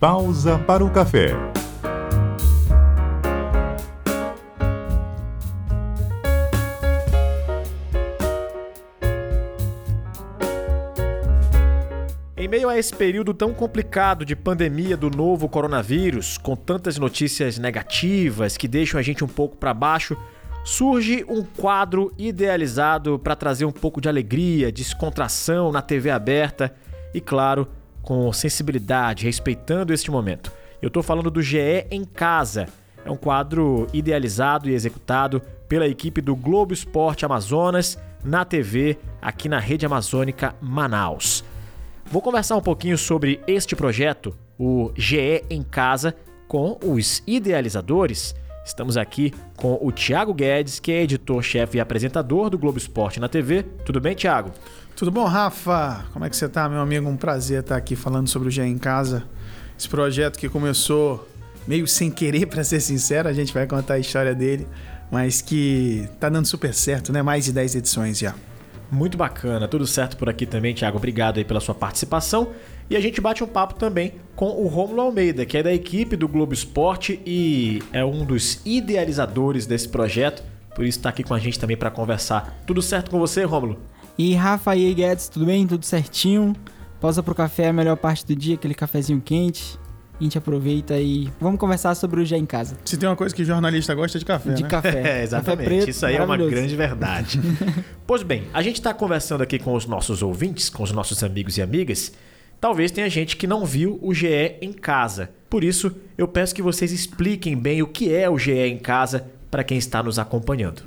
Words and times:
Pausa 0.00 0.56
para 0.60 0.84
o 0.84 0.90
café. 0.92 1.30
Em 12.36 12.46
meio 12.46 12.68
a 12.68 12.78
esse 12.78 12.94
período 12.94 13.34
tão 13.34 13.52
complicado 13.52 14.24
de 14.24 14.36
pandemia 14.36 14.96
do 14.96 15.10
novo 15.10 15.48
coronavírus, 15.48 16.38
com 16.38 16.54
tantas 16.54 16.96
notícias 16.96 17.58
negativas 17.58 18.56
que 18.56 18.68
deixam 18.68 19.00
a 19.00 19.02
gente 19.02 19.24
um 19.24 19.28
pouco 19.28 19.56
para 19.56 19.74
baixo, 19.74 20.16
surge 20.62 21.24
um 21.28 21.42
quadro 21.42 22.14
idealizado 22.16 23.18
para 23.18 23.34
trazer 23.34 23.64
um 23.64 23.72
pouco 23.72 24.00
de 24.00 24.08
alegria, 24.08 24.70
descontração 24.70 25.72
na 25.72 25.82
TV 25.82 26.08
aberta 26.08 26.72
e, 27.12 27.20
claro, 27.20 27.66
com 28.08 28.32
sensibilidade, 28.32 29.26
respeitando 29.26 29.92
este 29.92 30.10
momento. 30.10 30.50
Eu 30.80 30.86
estou 30.86 31.02
falando 31.02 31.30
do 31.30 31.42
GE 31.42 31.86
em 31.90 32.06
Casa. 32.06 32.64
É 33.04 33.10
um 33.10 33.18
quadro 33.18 33.86
idealizado 33.92 34.66
e 34.66 34.72
executado 34.72 35.42
pela 35.68 35.86
equipe 35.86 36.22
do 36.22 36.34
Globo 36.34 36.72
Esporte 36.72 37.26
Amazonas 37.26 37.98
na 38.24 38.46
TV, 38.46 38.96
aqui 39.20 39.46
na 39.46 39.58
Rede 39.58 39.84
Amazônica 39.84 40.54
Manaus. 40.58 41.44
Vou 42.06 42.22
conversar 42.22 42.56
um 42.56 42.62
pouquinho 42.62 42.96
sobre 42.96 43.42
este 43.46 43.76
projeto, 43.76 44.34
o 44.58 44.90
GE 44.96 45.44
em 45.50 45.62
Casa, 45.62 46.16
com 46.48 46.78
os 46.82 47.22
idealizadores. 47.26 48.34
Estamos 48.64 48.96
aqui 48.96 49.34
com 49.54 49.78
o 49.82 49.92
Thiago 49.92 50.32
Guedes, 50.32 50.80
que 50.80 50.92
é 50.92 51.02
editor-chefe 51.02 51.76
e 51.76 51.80
apresentador 51.80 52.48
do 52.48 52.56
Globo 52.56 52.78
Esporte 52.78 53.20
na 53.20 53.28
TV. 53.28 53.64
Tudo 53.84 54.00
bem, 54.00 54.14
Thiago? 54.14 54.50
Tudo 54.98 55.12
bom, 55.12 55.26
Rafa? 55.26 56.06
Como 56.12 56.24
é 56.24 56.28
que 56.28 56.36
você 56.36 56.48
tá, 56.48 56.68
meu 56.68 56.80
amigo? 56.80 57.08
Um 57.08 57.16
prazer 57.16 57.60
estar 57.60 57.76
aqui 57.76 57.94
falando 57.94 58.26
sobre 58.26 58.48
o 58.48 58.50
GE 58.50 58.62
em 58.62 58.76
Casa. 58.76 59.22
Esse 59.78 59.88
projeto 59.88 60.36
que 60.36 60.48
começou 60.48 61.28
meio 61.68 61.86
sem 61.86 62.10
querer, 62.10 62.46
para 62.50 62.64
ser 62.64 62.80
sincero, 62.80 63.28
a 63.28 63.32
gente 63.32 63.54
vai 63.54 63.64
contar 63.64 63.94
a 63.94 63.98
história 64.00 64.34
dele, 64.34 64.66
mas 65.08 65.40
que 65.40 66.08
tá 66.18 66.28
dando 66.28 66.46
super 66.46 66.74
certo, 66.74 67.12
né? 67.12 67.22
Mais 67.22 67.44
de 67.44 67.52
10 67.52 67.76
edições 67.76 68.18
já. 68.18 68.34
Muito 68.90 69.16
bacana, 69.16 69.68
tudo 69.68 69.86
certo 69.86 70.16
por 70.16 70.28
aqui 70.28 70.44
também, 70.44 70.74
Thiago. 70.74 70.96
Obrigado 70.96 71.38
aí 71.38 71.44
pela 71.44 71.60
sua 71.60 71.76
participação. 71.76 72.48
E 72.90 72.96
a 72.96 73.00
gente 73.00 73.20
bate 73.20 73.44
um 73.44 73.46
papo 73.46 73.74
também 73.74 74.14
com 74.34 74.48
o 74.48 74.66
Romulo 74.66 75.02
Almeida, 75.02 75.46
que 75.46 75.56
é 75.56 75.62
da 75.62 75.72
equipe 75.72 76.16
do 76.16 76.26
Globo 76.26 76.52
Esporte 76.52 77.22
e 77.24 77.80
é 77.92 78.04
um 78.04 78.24
dos 78.24 78.60
idealizadores 78.66 79.64
desse 79.64 79.88
projeto. 79.88 80.42
Por 80.74 80.84
isso 80.84 80.98
está 80.98 81.10
aqui 81.10 81.22
com 81.22 81.34
a 81.34 81.38
gente 81.38 81.56
também 81.56 81.76
para 81.76 81.88
conversar. 81.88 82.58
Tudo 82.66 82.82
certo 82.82 83.12
com 83.12 83.20
você, 83.20 83.44
Romulo? 83.44 83.78
E 84.18 84.34
Rafa 84.34 84.74
e 84.74 84.86
aí, 84.86 84.94
Guedes, 84.94 85.28
tudo 85.28 85.46
bem? 85.46 85.66
Tudo 85.66 85.84
certinho? 85.86 86.54
Pausa 87.00 87.22
pro 87.22 87.34
café 87.34 87.68
a 87.68 87.72
melhor 87.72 87.96
parte 87.96 88.26
do 88.26 88.34
dia, 88.34 88.56
aquele 88.56 88.74
cafezinho 88.74 89.20
quente 89.20 89.78
a 90.20 90.24
gente 90.24 90.36
aproveita 90.36 90.98
e 90.98 91.30
vamos 91.40 91.60
conversar 91.60 91.94
sobre 91.94 92.20
o 92.20 92.26
Já 92.26 92.36
em 92.36 92.44
Casa. 92.44 92.76
Se 92.84 92.96
tem 92.96 93.08
uma 93.08 93.14
coisa 93.14 93.32
que 93.32 93.44
jornalista 93.44 93.94
gosta 93.94 94.18
é 94.18 94.20
de 94.20 94.24
café, 94.24 94.52
De 94.52 94.62
né? 94.64 94.68
café. 94.68 95.02
É, 95.20 95.22
exatamente. 95.22 95.56
Café 95.58 95.64
preto, 95.64 95.90
Isso 95.90 96.04
aí 96.04 96.16
é 96.16 96.22
uma 96.22 96.36
grande 96.36 96.74
verdade. 96.74 97.40
pois 98.04 98.24
bem, 98.24 98.44
a 98.52 98.60
gente 98.60 98.76
está 98.76 98.92
conversando 98.92 99.42
aqui 99.42 99.58
com 99.58 99.74
os 99.74 99.86
nossos 99.86 100.20
ouvintes, 100.22 100.68
com 100.68 100.82
os 100.82 100.90
nossos 100.90 101.22
amigos 101.22 101.56
e 101.56 101.62
amigas. 101.62 102.12
Talvez 102.60 102.90
tenha 102.90 103.08
gente 103.08 103.36
que 103.36 103.46
não 103.46 103.64
viu 103.64 103.96
o 104.02 104.12
GE 104.12 104.56
em 104.60 104.72
casa. 104.72 105.30
Por 105.48 105.62
isso, 105.62 105.94
eu 106.16 106.26
peço 106.26 106.52
que 106.52 106.62
vocês 106.62 106.90
expliquem 106.90 107.56
bem 107.56 107.80
o 107.80 107.86
que 107.86 108.12
é 108.12 108.28
o 108.28 108.36
GE 108.36 108.50
em 108.50 108.78
casa 108.78 109.30
para 109.48 109.62
quem 109.62 109.78
está 109.78 110.02
nos 110.02 110.18
acompanhando. 110.18 110.82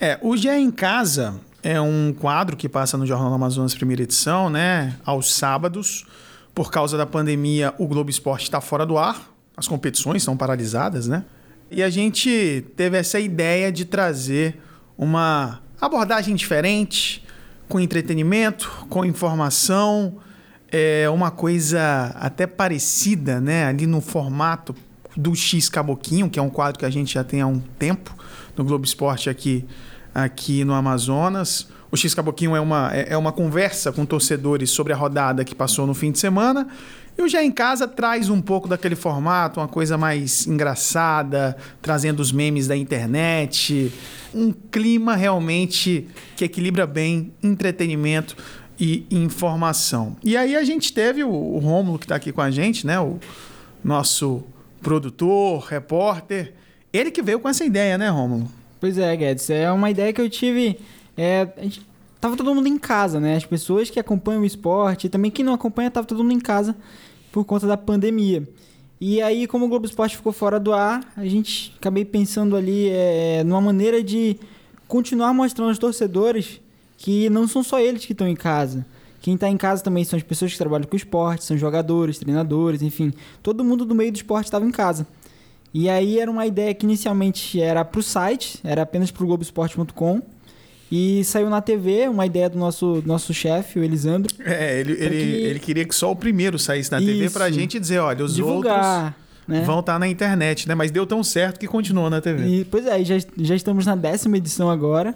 É, 0.00 0.16
o 0.22 0.36
GE 0.36 0.48
em 0.48 0.70
Casa 0.70 1.34
é 1.62 1.80
um 1.80 2.14
quadro 2.18 2.56
que 2.56 2.68
passa 2.68 2.96
no 2.96 3.06
Jornal 3.06 3.32
Amazonas, 3.32 3.74
primeira 3.74 4.02
edição, 4.02 4.48
né? 4.48 4.96
Aos 5.04 5.32
sábados. 5.32 6.04
Por 6.54 6.70
causa 6.70 6.96
da 6.96 7.06
pandemia, 7.06 7.74
o 7.78 7.86
Globo 7.86 8.10
Esporte 8.10 8.44
está 8.44 8.60
fora 8.60 8.84
do 8.84 8.98
ar, 8.98 9.32
as 9.56 9.68
competições 9.68 10.22
estão 10.22 10.36
paralisadas, 10.36 11.06
né? 11.06 11.24
E 11.70 11.82
a 11.82 11.90
gente 11.90 12.64
teve 12.76 12.96
essa 12.96 13.20
ideia 13.20 13.70
de 13.70 13.84
trazer 13.84 14.60
uma 14.96 15.60
abordagem 15.80 16.34
diferente, 16.34 17.24
com 17.68 17.78
entretenimento, 17.78 18.86
com 18.88 19.04
informação, 19.04 20.16
é 20.70 21.08
uma 21.10 21.30
coisa 21.30 22.12
até 22.16 22.46
parecida, 22.46 23.40
né? 23.40 23.66
Ali 23.66 23.86
no 23.86 24.00
formato 24.00 24.74
do 25.16 25.34
X 25.34 25.68
Caboquinho, 25.68 26.30
que 26.30 26.38
é 26.38 26.42
um 26.42 26.50
quadro 26.50 26.78
que 26.78 26.84
a 26.84 26.90
gente 26.90 27.14
já 27.14 27.24
tem 27.24 27.40
há 27.40 27.46
um 27.46 27.58
tempo 27.58 28.14
no 28.56 28.64
Globo 28.64 28.84
Esporte 28.84 29.28
aqui, 29.28 29.64
aqui 30.14 30.64
no 30.64 30.74
Amazonas. 30.74 31.68
O 31.90 31.96
X 31.96 32.14
Caboquinho 32.14 32.54
é 32.54 32.60
uma, 32.60 32.90
é, 32.94 33.12
é 33.12 33.16
uma 33.16 33.32
conversa 33.32 33.90
com 33.90 34.04
torcedores 34.04 34.70
sobre 34.70 34.92
a 34.92 34.96
rodada 34.96 35.44
que 35.44 35.54
passou 35.54 35.86
no 35.86 35.94
fim 35.94 36.12
de 36.12 36.18
semana. 36.18 36.68
E 37.16 37.22
o 37.22 37.28
Já 37.28 37.42
em 37.42 37.50
Casa 37.50 37.88
traz 37.88 38.28
um 38.28 38.40
pouco 38.40 38.68
daquele 38.68 38.94
formato, 38.94 39.58
uma 39.58 39.66
coisa 39.66 39.98
mais 39.98 40.46
engraçada, 40.46 41.56
trazendo 41.82 42.20
os 42.20 42.30
memes 42.30 42.68
da 42.68 42.76
internet. 42.76 43.92
Um 44.32 44.52
clima 44.52 45.16
realmente 45.16 46.06
que 46.36 46.44
equilibra 46.44 46.86
bem 46.86 47.32
entretenimento 47.42 48.36
e 48.78 49.04
informação. 49.10 50.16
E 50.22 50.36
aí 50.36 50.54
a 50.54 50.62
gente 50.62 50.92
teve 50.92 51.24
o, 51.24 51.30
o 51.30 51.58
Rômulo 51.58 51.98
que 51.98 52.04
está 52.04 52.14
aqui 52.14 52.30
com 52.30 52.40
a 52.40 52.50
gente, 52.50 52.86
né? 52.86 53.00
O 53.00 53.18
nosso 53.82 54.44
produtor, 54.80 55.64
repórter. 55.64 56.54
Ele 56.92 57.10
que 57.10 57.22
veio 57.22 57.40
com 57.40 57.48
essa 57.48 57.64
ideia, 57.64 57.98
né, 57.98 58.08
Rômulo? 58.08 58.57
Pois 58.80 58.98
é, 58.98 59.16
Guedes. 59.16 59.50
É 59.50 59.70
uma 59.70 59.90
ideia 59.90 60.12
que 60.12 60.20
eu 60.20 60.30
tive 60.30 60.78
é, 61.16 61.48
a 61.56 61.62
gente, 61.62 61.84
tava 62.20 62.36
todo 62.36 62.54
mundo 62.54 62.68
em 62.68 62.78
casa, 62.78 63.18
né? 63.18 63.34
As 63.34 63.44
pessoas 63.44 63.90
que 63.90 63.98
acompanham 63.98 64.42
o 64.42 64.46
esporte, 64.46 65.08
e 65.08 65.10
também 65.10 65.32
quem 65.32 65.44
não 65.44 65.52
acompanha, 65.52 65.90
tava 65.90 66.06
todo 66.06 66.22
mundo 66.22 66.34
em 66.34 66.40
casa 66.40 66.76
por 67.32 67.44
conta 67.44 67.66
da 67.66 67.76
pandemia. 67.76 68.48
E 69.00 69.20
aí, 69.20 69.46
como 69.46 69.66
o 69.66 69.68
Globo 69.68 69.86
Esporte 69.86 70.16
ficou 70.16 70.32
fora 70.32 70.58
do 70.58 70.72
ar, 70.72 71.00
a 71.16 71.24
gente 71.24 71.74
acabei 71.78 72.04
pensando 72.04 72.56
ali 72.56 72.88
é, 72.88 73.42
numa 73.44 73.60
maneira 73.60 74.02
de 74.02 74.36
continuar 74.86 75.32
mostrando 75.34 75.68
aos 75.68 75.78
torcedores 75.78 76.60
que 76.96 77.28
não 77.30 77.46
são 77.46 77.62
só 77.62 77.78
eles 77.78 78.04
que 78.04 78.12
estão 78.12 78.26
em 78.26 78.34
casa. 78.34 78.86
Quem 79.20 79.34
está 79.34 79.48
em 79.48 79.56
casa 79.56 79.82
também 79.82 80.04
são 80.04 80.16
as 80.16 80.22
pessoas 80.22 80.52
que 80.52 80.58
trabalham 80.58 80.86
com 80.86 80.96
esporte, 80.96 81.44
são 81.44 81.56
jogadores, 81.56 82.18
treinadores, 82.18 82.82
enfim. 82.82 83.12
Todo 83.42 83.64
mundo 83.64 83.84
do 83.84 83.94
meio 83.94 84.12
do 84.12 84.16
esporte 84.16 84.46
estava 84.46 84.64
em 84.64 84.70
casa. 84.70 85.06
E 85.72 85.88
aí 85.88 86.18
era 86.18 86.30
uma 86.30 86.46
ideia 86.46 86.72
que 86.74 86.86
inicialmente 86.86 87.60
era 87.60 87.84
para 87.84 88.00
o 88.00 88.02
site, 88.02 88.58
era 88.64 88.82
apenas 88.82 89.10
para 89.10 89.22
o 89.22 89.26
Globoesporte.com. 89.26 90.22
E 90.90 91.22
saiu 91.24 91.50
na 91.50 91.60
TV 91.60 92.08
uma 92.08 92.24
ideia 92.24 92.48
do 92.48 92.58
nosso, 92.58 93.02
nosso 93.04 93.34
chefe, 93.34 93.78
o 93.78 93.84
Elisandro. 93.84 94.34
É, 94.40 94.80
ele, 94.80 94.92
ele, 94.92 95.08
que... 95.08 95.14
ele 95.14 95.58
queria 95.58 95.84
que 95.84 95.94
só 95.94 96.10
o 96.10 96.16
primeiro 96.16 96.58
saísse 96.58 96.90
na 96.90 96.98
Isso. 96.98 97.06
TV 97.06 97.30
pra 97.30 97.50
gente 97.50 97.78
dizer, 97.78 97.98
olha, 97.98 98.24
os 98.24 98.34
Divulgar, 98.34 99.04
outros 99.04 99.14
né? 99.46 99.62
vão 99.66 99.80
estar 99.80 99.98
na 99.98 100.08
internet, 100.08 100.66
né? 100.66 100.74
Mas 100.74 100.90
deu 100.90 101.06
tão 101.06 101.22
certo 101.22 101.60
que 101.60 101.66
continuou 101.66 102.08
na 102.08 102.22
TV. 102.22 102.46
E, 102.46 102.64
pois 102.64 102.86
é, 102.86 103.04
já, 103.04 103.16
já 103.36 103.54
estamos 103.54 103.84
na 103.84 103.94
décima 103.94 104.38
edição 104.38 104.70
agora. 104.70 105.14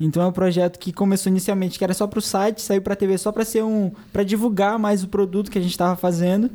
Então 0.00 0.22
é 0.22 0.26
um 0.26 0.32
projeto 0.32 0.78
que 0.78 0.92
começou 0.92 1.28
inicialmente 1.28 1.76
que 1.76 1.82
era 1.82 1.92
só 1.92 2.06
para 2.06 2.20
o 2.20 2.22
site, 2.22 2.62
saiu 2.62 2.80
para 2.80 2.92
a 2.92 2.96
TV 2.96 3.18
só 3.18 3.32
para 3.32 3.44
ser 3.44 3.64
um, 3.64 3.90
para 4.12 4.22
divulgar 4.22 4.78
mais 4.78 5.02
o 5.02 5.08
produto 5.08 5.50
que 5.50 5.58
a 5.58 5.60
gente 5.60 5.72
estava 5.72 5.96
fazendo 5.96 6.48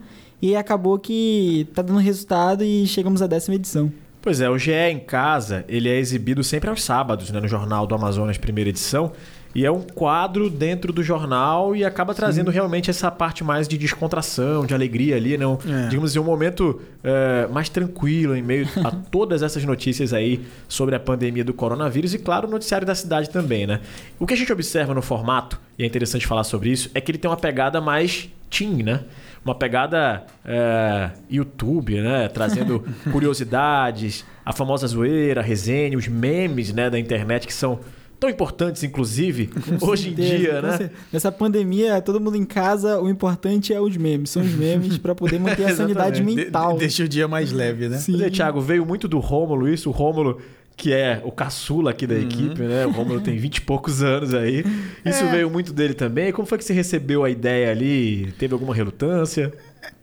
e 0.43 0.57
acabou 0.57 0.99
que 0.99 1.65
tá 1.73 1.81
dando 1.81 1.99
resultado 1.99 2.65
e 2.65 2.85
chegamos 2.85 3.21
à 3.21 3.27
décima 3.27 3.55
edição. 3.55 3.89
Pois 4.21 4.41
é, 4.41 4.49
o 4.49 4.57
GE 4.57 4.73
em 4.73 4.99
Casa, 4.99 5.63
ele 5.69 5.87
é 5.87 5.97
exibido 5.97 6.43
sempre 6.43 6.69
aos 6.69 6.83
sábados, 6.83 7.31
né, 7.31 7.39
no 7.39 7.47
Jornal 7.47 7.87
do 7.87 7.95
Amazonas, 7.95 8.37
primeira 8.37 8.69
edição. 8.69 9.13
E 9.55 9.65
é 9.65 9.71
um 9.71 9.79
quadro 9.81 10.49
dentro 10.49 10.91
do 10.91 11.01
jornal 11.01 11.75
e 11.75 11.85
acaba 11.85 12.13
trazendo 12.13 12.49
Sim. 12.49 12.55
realmente 12.55 12.89
essa 12.89 13.09
parte 13.11 13.43
mais 13.43 13.67
de 13.67 13.77
descontração, 13.77 14.65
de 14.65 14.73
alegria 14.73 15.15
ali, 15.15 15.37
né? 15.37 15.45
Um, 15.45 15.53
é. 15.53 15.87
digamos 15.89 16.09
assim, 16.09 16.19
um 16.19 16.23
momento 16.23 16.81
é, 17.03 17.47
mais 17.47 17.69
tranquilo 17.69 18.35
em 18.35 18.41
meio 18.41 18.67
a 18.83 18.89
todas 19.11 19.43
essas 19.43 19.63
notícias 19.63 20.11
aí 20.11 20.43
sobre 20.67 20.95
a 20.95 20.99
pandemia 20.99 21.43
do 21.43 21.53
coronavírus 21.53 22.15
e, 22.15 22.17
claro, 22.17 22.47
o 22.47 22.51
noticiário 22.51 22.87
da 22.87 22.95
cidade 22.95 23.29
também, 23.29 23.67
né? 23.67 23.79
O 24.19 24.25
que 24.25 24.33
a 24.33 24.37
gente 24.37 24.51
observa 24.51 24.93
no 24.93 25.03
formato, 25.03 25.57
e 25.77 25.83
é 25.83 25.85
interessante 25.85 26.25
falar 26.25 26.43
sobre 26.43 26.71
isso, 26.71 26.89
é 26.95 26.99
que 26.99 27.11
ele 27.11 27.19
tem 27.19 27.29
uma 27.29 27.37
pegada 27.37 27.79
mais 27.79 28.29
teen, 28.49 28.81
né? 28.81 29.01
Uma 29.43 29.55
pegada 29.55 30.25
é, 30.45 31.11
YouTube, 31.29 32.01
né? 32.01 32.27
Trazendo 32.29 32.83
curiosidades, 33.11 34.25
a 34.45 34.53
famosa 34.53 34.87
zoeira, 34.87 35.41
a 35.41 35.43
resenha, 35.43 35.97
os 35.97 36.07
memes 36.07 36.73
né, 36.73 36.89
da 36.89 36.99
internet 36.99 37.45
que 37.45 37.53
são 37.53 37.79
tão 38.23 38.29
importantes, 38.29 38.81
inclusive, 38.83 39.49
hoje 39.81 40.11
em 40.11 40.13
dia, 40.13 40.61
né? 40.61 40.91
Nessa 41.11 41.29
pandemia, 41.29 42.01
todo 42.01 42.21
mundo 42.21 42.37
em 42.37 42.45
casa, 42.45 42.97
o 43.01 43.09
importante 43.09 43.73
é 43.73 43.81
os 43.81 43.97
memes. 43.97 44.29
São 44.29 44.41
os 44.41 44.53
memes 44.53 44.97
para 44.97 45.13
poder 45.13 45.41
manter 45.41 45.65
a 45.65 45.75
sanidade 45.75 46.23
mental. 46.23 46.73
De, 46.73 46.79
deixa 46.79 47.03
o 47.03 47.07
dia 47.07 47.27
mais 47.27 47.51
leve, 47.51 47.89
né? 47.89 47.97
Sim. 47.97 48.17
Mas, 48.17 48.31
Thiago, 48.31 48.61
veio 48.61 48.85
muito 48.85 49.09
do 49.09 49.19
Rômulo 49.19 49.67
isso. 49.67 49.89
O 49.89 49.91
Rômulo 49.91 50.39
que 50.75 50.91
é 50.91 51.21
o 51.23 51.31
caçula 51.31 51.91
aqui 51.91 52.07
da 52.07 52.15
uhum. 52.15 52.21
equipe, 52.21 52.61
né? 52.61 52.85
O 52.85 52.91
Romulo 52.91 53.21
tem 53.21 53.37
20 53.37 53.57
e 53.57 53.61
poucos 53.61 54.01
anos 54.01 54.33
aí. 54.33 54.65
Isso 55.05 55.23
é. 55.23 55.31
veio 55.31 55.49
muito 55.49 55.71
dele 55.71 55.93
também. 55.93 56.31
Como 56.31 56.47
foi 56.47 56.57
que 56.57 56.63
você 56.63 56.73
recebeu 56.73 57.23
a 57.23 57.29
ideia 57.29 57.71
ali? 57.71 58.33
Teve 58.37 58.53
alguma 58.53 58.73
relutância? 58.73 59.53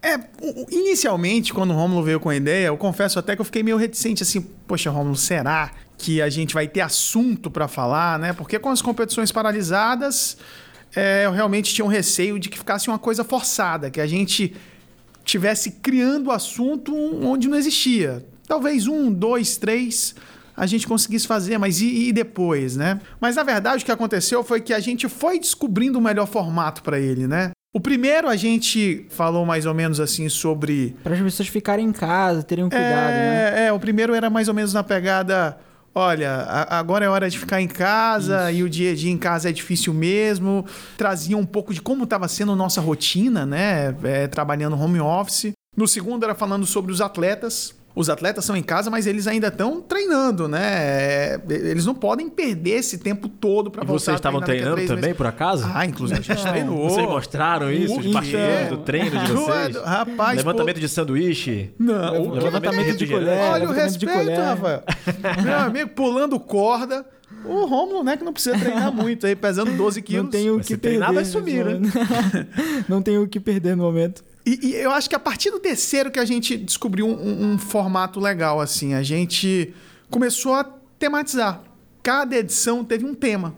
É, 0.03 0.19
inicialmente, 0.71 1.53
quando 1.53 1.71
o 1.71 1.75
Romulo 1.75 2.03
veio 2.03 2.21
com 2.21 2.29
a 2.29 2.37
ideia, 2.37 2.69
eu 2.69 2.77
confesso 2.77 3.19
até 3.19 3.35
que 3.35 3.41
eu 3.41 3.45
fiquei 3.45 3.63
meio 3.63 3.77
reticente, 3.77 4.23
assim, 4.23 4.41
poxa, 4.67 4.91
Romulo, 4.91 5.17
será 5.17 5.73
que 5.99 6.23
a 6.23 6.29
gente 6.29 6.55
vai 6.55 6.67
ter 6.67 6.81
assunto 6.81 7.51
para 7.51 7.69
falar, 7.69 8.19
né? 8.19 8.33
Porque 8.33 8.59
com 8.59 8.71
as 8.71 8.81
competições 8.81 9.33
paralisadas, 9.33 10.39
é, 10.95 11.27
eu 11.27 11.33
realmente 11.33 11.75
tinha 11.75 11.85
um 11.85 11.89
receio 11.89 12.39
de 12.39 12.49
que 12.49 12.59
ficasse 12.59 12.89
uma 12.89 12.99
coisa 12.99 13.25
forçada, 13.25 13.91
que 13.91 14.01
a 14.01 14.07
gente 14.07 14.55
tivesse 15.25 15.73
criando 15.73 16.31
assunto 16.31 16.95
onde 17.23 17.49
não 17.49 17.57
existia. 17.57 18.25
Talvez 18.47 18.87
um, 18.87 19.13
dois, 19.13 19.57
três 19.57 20.15
a 20.61 20.67
gente 20.67 20.87
conseguisse 20.87 21.27
fazer, 21.27 21.57
mas 21.57 21.81
e, 21.81 22.09
e, 22.09 22.13
depois, 22.13 22.77
né? 22.77 23.01
Mas 23.19 23.37
na 23.37 23.43
verdade 23.43 23.83
o 23.83 23.87
que 23.87 23.91
aconteceu 23.91 24.45
foi 24.45 24.61
que 24.61 24.75
a 24.75 24.79
gente 24.79 25.09
foi 25.09 25.41
descobrindo 25.41 25.99
o 25.99 26.03
melhor 26.03 26.27
formato 26.27 26.83
para 26.83 27.01
ele, 27.01 27.27
né? 27.27 27.53
O 27.73 27.81
primeiro 27.81 28.29
a 28.29 28.37
gente 28.37 29.07
falou 29.09 29.47
mais 29.47 29.65
ou 29.65 29.73
menos 29.73 29.99
assim 29.99 30.29
sobre. 30.29 30.95
Para 31.03 31.15
as 31.15 31.21
pessoas 31.23 31.49
ficarem 31.49 31.87
em 31.87 31.93
casa, 31.93 32.43
terem 32.43 32.63
um 32.63 32.69
cuidado, 32.69 33.11
é, 33.11 33.53
né? 33.53 33.67
É, 33.69 33.73
o 33.73 33.81
primeiro 33.81 34.13
era 34.13 34.29
mais 34.29 34.49
ou 34.49 34.55
menos 34.55 34.75
na 34.75 34.85
pegada. 34.85 35.57
Olha, 35.95 36.31
a, 36.31 36.79
agora 36.79 37.07
é 37.07 37.09
hora 37.09 37.31
de 37.31 37.39
ficar 37.39 37.63
em 37.63 37.67
casa 37.67 38.51
Isso. 38.51 38.61
e 38.61 38.63
o 38.63 38.69
dia 38.69 38.93
a 38.93 38.95
dia 38.95 39.11
em 39.11 39.17
casa 39.17 39.49
é 39.49 39.53
difícil 39.53 39.95
mesmo. 39.95 40.67
Trazia 40.99 41.39
um 41.39 41.47
pouco 41.47 41.73
de 41.73 41.81
como 41.81 42.05
estava 42.05 42.29
sendo 42.29 42.55
nossa 42.55 42.83
rotina, 42.83 43.47
né? 43.47 43.97
É, 44.03 44.27
trabalhando 44.27 44.79
home 44.79 45.01
office. 45.01 45.53
No 45.75 45.89
segundo 45.89 46.25
era 46.25 46.35
falando 46.35 46.67
sobre 46.67 46.93
os 46.93 47.01
atletas, 47.01 47.75
os 48.01 48.09
atletas 48.09 48.45
são 48.45 48.57
em 48.57 48.63
casa, 48.63 48.91
mas 48.91 49.07
eles 49.07 49.27
ainda 49.27 49.49
estão 49.49 49.81
treinando, 49.81 50.49
né? 50.49 50.61
É, 50.63 51.41
eles 51.49 51.85
não 51.85 51.95
podem 51.95 52.31
perder 52.31 52.79
esse 52.79 52.99
tempo 52.99 53.29
todo 53.29 53.71
para 53.71 53.85
voltar 53.85 54.01
vocês 54.01 54.15
estavam 54.17 54.41
treinando 54.41 54.87
também, 54.87 55.15
por 55.15 55.27
acaso? 55.27 55.71
Ah, 55.73 55.85
inclusive 55.85 56.21
a 56.21 56.23
gente 56.23 56.43
treinou. 56.43 56.89
Vocês 56.89 57.07
mostraram 57.07 57.71
isso, 57.71 58.01
os 58.01 58.07
bastidores 58.07 58.69
do 58.71 58.79
treino 58.79 59.11
de 59.11 59.33
vocês? 59.33 59.77
Rapaz, 59.77 60.39
Levantamento 60.39 60.77
pô... 60.77 60.81
de 60.81 60.89
sanduíche? 60.89 61.71
Não. 61.79 61.95
Levantamento, 61.95 62.45
levantamento 62.45 62.97
de, 62.97 63.07
de 63.07 63.13
colher. 63.13 63.39
Olha 63.39 63.69
o 63.69 63.73
respeito, 63.73 64.41
Rafael. 64.41 64.83
Meu 65.45 65.59
amigo, 65.59 65.91
pulando 65.91 66.41
corda. 66.41 67.05
O 67.45 67.65
Romulo, 67.65 68.03
né, 68.03 68.17
que 68.17 68.25
não 68.25 68.33
precisa 68.33 68.59
treinar 68.59 68.93
muito 68.93 69.27
aí, 69.27 69.35
pesando 69.37 69.71
12 69.73 70.03
quilos. 70.03 70.25
Não 70.25 70.31
tem 70.31 70.51
o 70.51 70.61
que 70.61 70.77
perder. 70.77 70.81
Treinar 70.81 71.15
vai 71.15 71.25
sumir, 71.25 71.65
né? 71.65 71.81
não 72.89 73.01
tem 73.01 73.19
o 73.19 73.27
que 73.27 73.39
perder 73.39 73.77
no 73.77 73.85
momento. 73.85 74.23
E, 74.51 74.59
e, 74.67 74.75
eu 74.75 74.91
acho 74.91 75.09
que 75.09 75.15
a 75.15 75.21
partir 75.21 75.53
do 75.53 75.61
terceiro 75.61 76.11
que 76.11 76.19
a 76.19 76.25
gente 76.25 76.57
descobriu 76.57 77.07
um, 77.07 77.13
um, 77.13 77.53
um 77.53 77.59
formato 77.59 78.19
legal, 78.19 78.61
assim. 78.61 78.95
A 78.95 79.03
gente 79.03 79.73
começou 80.11 80.55
a 80.55 80.65
tematizar. 80.99 81.63
Cada 82.03 82.37
edição 82.37 82.85
teve 82.85 83.05
um 83.05 83.15
tema. 83.15 83.55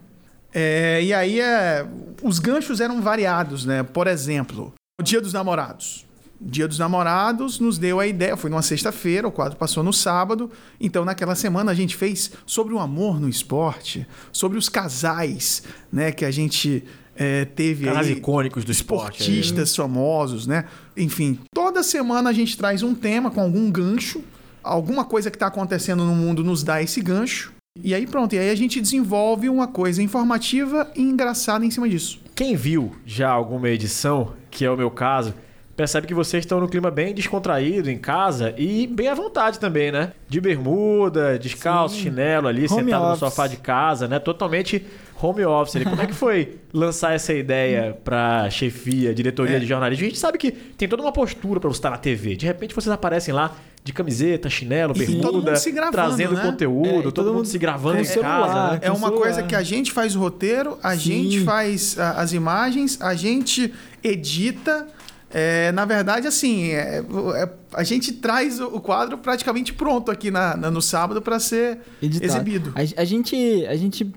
É, 0.52 1.02
e 1.02 1.14
aí 1.14 1.40
é, 1.40 1.86
os 2.22 2.38
ganchos 2.38 2.78
eram 2.78 3.00
variados, 3.00 3.64
né? 3.64 3.82
Por 3.82 4.06
exemplo, 4.06 4.74
o 5.00 5.02
Dia 5.02 5.18
dos 5.18 5.32
Namorados. 5.32 6.04
Dia 6.38 6.68
dos 6.68 6.78
Namorados 6.78 7.58
nos 7.58 7.78
deu 7.78 7.98
a 7.98 8.06
ideia, 8.06 8.36
foi 8.36 8.50
numa 8.50 8.60
sexta-feira, 8.60 9.26
o 9.26 9.32
quadro 9.32 9.56
passou 9.56 9.82
no 9.82 9.94
sábado. 9.94 10.50
Então, 10.78 11.06
naquela 11.06 11.34
semana, 11.34 11.70
a 11.70 11.74
gente 11.74 11.96
fez 11.96 12.32
sobre 12.44 12.74
o 12.74 12.78
amor 12.78 13.18
no 13.18 13.30
esporte, 13.30 14.06
sobre 14.30 14.58
os 14.58 14.68
casais, 14.68 15.62
né? 15.90 16.12
Que 16.12 16.26
a 16.26 16.30
gente 16.30 16.84
é, 17.22 17.44
teve 17.44 17.84
Caras 17.84 18.06
aí, 18.06 18.14
icônicos 18.14 18.64
do 18.64 18.72
esporte. 18.72 19.20
Esportistas 19.20 19.70
aí. 19.70 19.76
famosos, 19.76 20.46
né? 20.46 20.64
Enfim, 20.96 21.38
toda 21.54 21.82
semana 21.82 22.30
a 22.30 22.32
gente 22.32 22.56
traz 22.56 22.82
um 22.82 22.94
tema 22.94 23.30
com 23.30 23.40
algum 23.40 23.70
gancho, 23.70 24.22
alguma 24.62 25.04
coisa 25.04 25.30
que 25.30 25.36
está 25.36 25.46
acontecendo 25.46 26.04
no 26.04 26.14
mundo 26.14 26.42
nos 26.42 26.62
dá 26.62 26.82
esse 26.82 27.00
gancho. 27.00 27.52
E 27.82 27.94
aí 27.94 28.06
pronto, 28.06 28.34
e 28.34 28.38
aí 28.38 28.50
a 28.50 28.54
gente 28.54 28.80
desenvolve 28.80 29.48
uma 29.48 29.66
coisa 29.66 30.02
informativa 30.02 30.90
e 30.94 31.00
engraçada 31.00 31.64
em 31.64 31.70
cima 31.70 31.88
disso. 31.88 32.20
Quem 32.34 32.56
viu 32.56 32.92
já 33.06 33.30
alguma 33.30 33.68
edição, 33.68 34.32
que 34.50 34.64
é 34.64 34.70
o 34.70 34.76
meu 34.76 34.90
caso, 34.90 35.32
percebe 35.74 36.06
que 36.06 36.12
vocês 36.12 36.44
estão 36.44 36.60
no 36.60 36.68
clima 36.68 36.90
bem 36.90 37.14
descontraído 37.14 37.90
em 37.90 37.96
casa 37.96 38.54
e 38.58 38.86
bem 38.86 39.08
à 39.08 39.14
vontade 39.14 39.58
também, 39.58 39.90
né? 39.90 40.12
De 40.28 40.40
bermuda, 40.40 41.38
descalço, 41.38 41.94
Sim. 41.94 42.02
chinelo 42.02 42.46
ali, 42.46 42.66
Home 42.70 42.84
sentado 42.84 43.04
office. 43.04 43.20
no 43.22 43.28
sofá 43.30 43.46
de 43.46 43.56
casa, 43.56 44.06
né? 44.06 44.18
Totalmente 44.18 44.84
home 45.22 45.44
office. 45.44 45.82
Como 45.84 46.00
é 46.02 46.06
que 46.06 46.14
foi 46.14 46.58
lançar 46.72 47.14
essa 47.14 47.32
ideia 47.32 47.96
para 48.04 48.50
chefia, 48.50 49.14
diretoria 49.14 49.56
é. 49.56 49.60
de 49.60 49.66
jornalismo? 49.66 50.04
A 50.04 50.08
gente 50.08 50.18
sabe 50.18 50.38
que 50.38 50.50
tem 50.50 50.88
toda 50.88 51.02
uma 51.02 51.12
postura 51.12 51.60
para 51.60 51.70
você 51.70 51.78
estar 51.78 51.90
na 51.90 51.98
TV. 51.98 52.36
De 52.36 52.46
repente 52.46 52.74
vocês 52.74 52.92
aparecem 52.92 53.32
lá 53.32 53.54
de 53.84 53.92
camiseta, 53.92 54.48
chinelo, 54.48 54.94
bermuda, 54.94 55.54
gravando, 55.72 55.92
trazendo 55.92 56.34
né? 56.34 56.42
conteúdo, 56.42 56.88
é, 56.88 57.02
todo, 57.02 57.12
todo, 57.12 57.26
mundo, 57.26 57.36
mundo 57.36 57.46
se 57.46 57.58
gravando 57.58 58.00
em 58.00 58.04
casa. 58.04 58.72
Né? 58.72 58.80
É 58.82 58.92
uma 58.92 59.10
coisa 59.10 59.42
que 59.42 59.56
a 59.56 59.62
gente 59.62 59.90
faz 59.90 60.14
o 60.14 60.20
roteiro, 60.20 60.78
a 60.82 60.92
Sim. 60.92 60.98
gente 60.98 61.44
faz 61.44 61.98
a, 61.98 62.12
as 62.12 62.32
imagens, 62.32 63.00
a 63.00 63.14
gente 63.14 63.72
edita. 64.02 64.86
É, 65.34 65.72
na 65.72 65.86
verdade, 65.86 66.28
assim, 66.28 66.72
é, 66.72 67.02
é, 67.36 67.48
a 67.72 67.82
gente 67.82 68.12
traz 68.12 68.60
o 68.60 68.78
quadro 68.80 69.16
praticamente 69.16 69.72
pronto 69.72 70.10
aqui 70.10 70.30
na, 70.30 70.54
na 70.56 70.70
no 70.70 70.82
sábado 70.82 71.22
para 71.22 71.40
ser 71.40 71.78
Editado. 72.02 72.32
exibido. 72.32 72.72
A, 72.76 73.00
a, 73.00 73.04
gente, 73.04 73.66
a 73.66 73.74
gente 73.74 74.12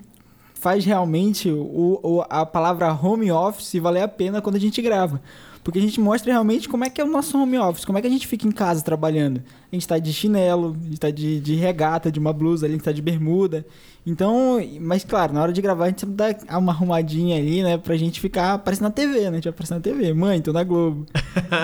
faz 0.66 0.84
realmente 0.84 1.48
o, 1.48 2.00
o, 2.02 2.24
a 2.28 2.44
palavra 2.44 2.92
home 2.92 3.30
office 3.30 3.74
valer 3.74 4.02
a 4.02 4.08
pena 4.08 4.42
quando 4.42 4.56
a 4.56 4.58
gente 4.58 4.82
grava. 4.82 5.22
Porque 5.62 5.78
a 5.78 5.82
gente 5.82 6.00
mostra 6.00 6.32
realmente 6.32 6.68
como 6.68 6.84
é 6.84 6.90
que 6.90 7.00
é 7.00 7.04
o 7.04 7.06
nosso 7.06 7.40
home 7.40 7.56
office, 7.56 7.84
como 7.84 7.98
é 7.98 8.00
que 8.00 8.08
a 8.08 8.10
gente 8.10 8.26
fica 8.26 8.48
em 8.48 8.50
casa 8.50 8.82
trabalhando. 8.82 9.40
A 9.70 9.76
gente 9.76 9.82
está 9.82 9.96
de 9.96 10.12
chinelo, 10.12 10.76
a 10.76 10.82
gente 10.82 10.94
está 10.94 11.08
de, 11.08 11.38
de 11.38 11.54
regata, 11.54 12.10
de 12.10 12.18
uma 12.18 12.32
blusa, 12.32 12.66
a 12.66 12.68
gente 12.68 12.80
está 12.80 12.90
de 12.90 13.00
bermuda. 13.00 13.64
Então, 14.04 14.58
mas 14.80 15.04
claro, 15.04 15.32
na 15.32 15.40
hora 15.40 15.52
de 15.52 15.62
gravar 15.62 15.84
a 15.84 15.88
gente 15.88 16.00
sempre 16.00 16.16
dá 16.16 16.58
uma 16.58 16.72
arrumadinha 16.72 17.36
ali, 17.36 17.62
né? 17.62 17.78
Pra 17.78 17.96
gente 17.96 18.20
ficar 18.20 18.54
aparecendo 18.54 18.86
na 18.86 18.90
TV, 18.90 19.20
né? 19.20 19.28
A 19.28 19.34
gente 19.34 19.48
aparece 19.48 19.72
na 19.72 19.78
TV. 19.78 20.12
Mãe, 20.14 20.40
tô 20.40 20.52
na 20.52 20.64
Globo. 20.64 21.06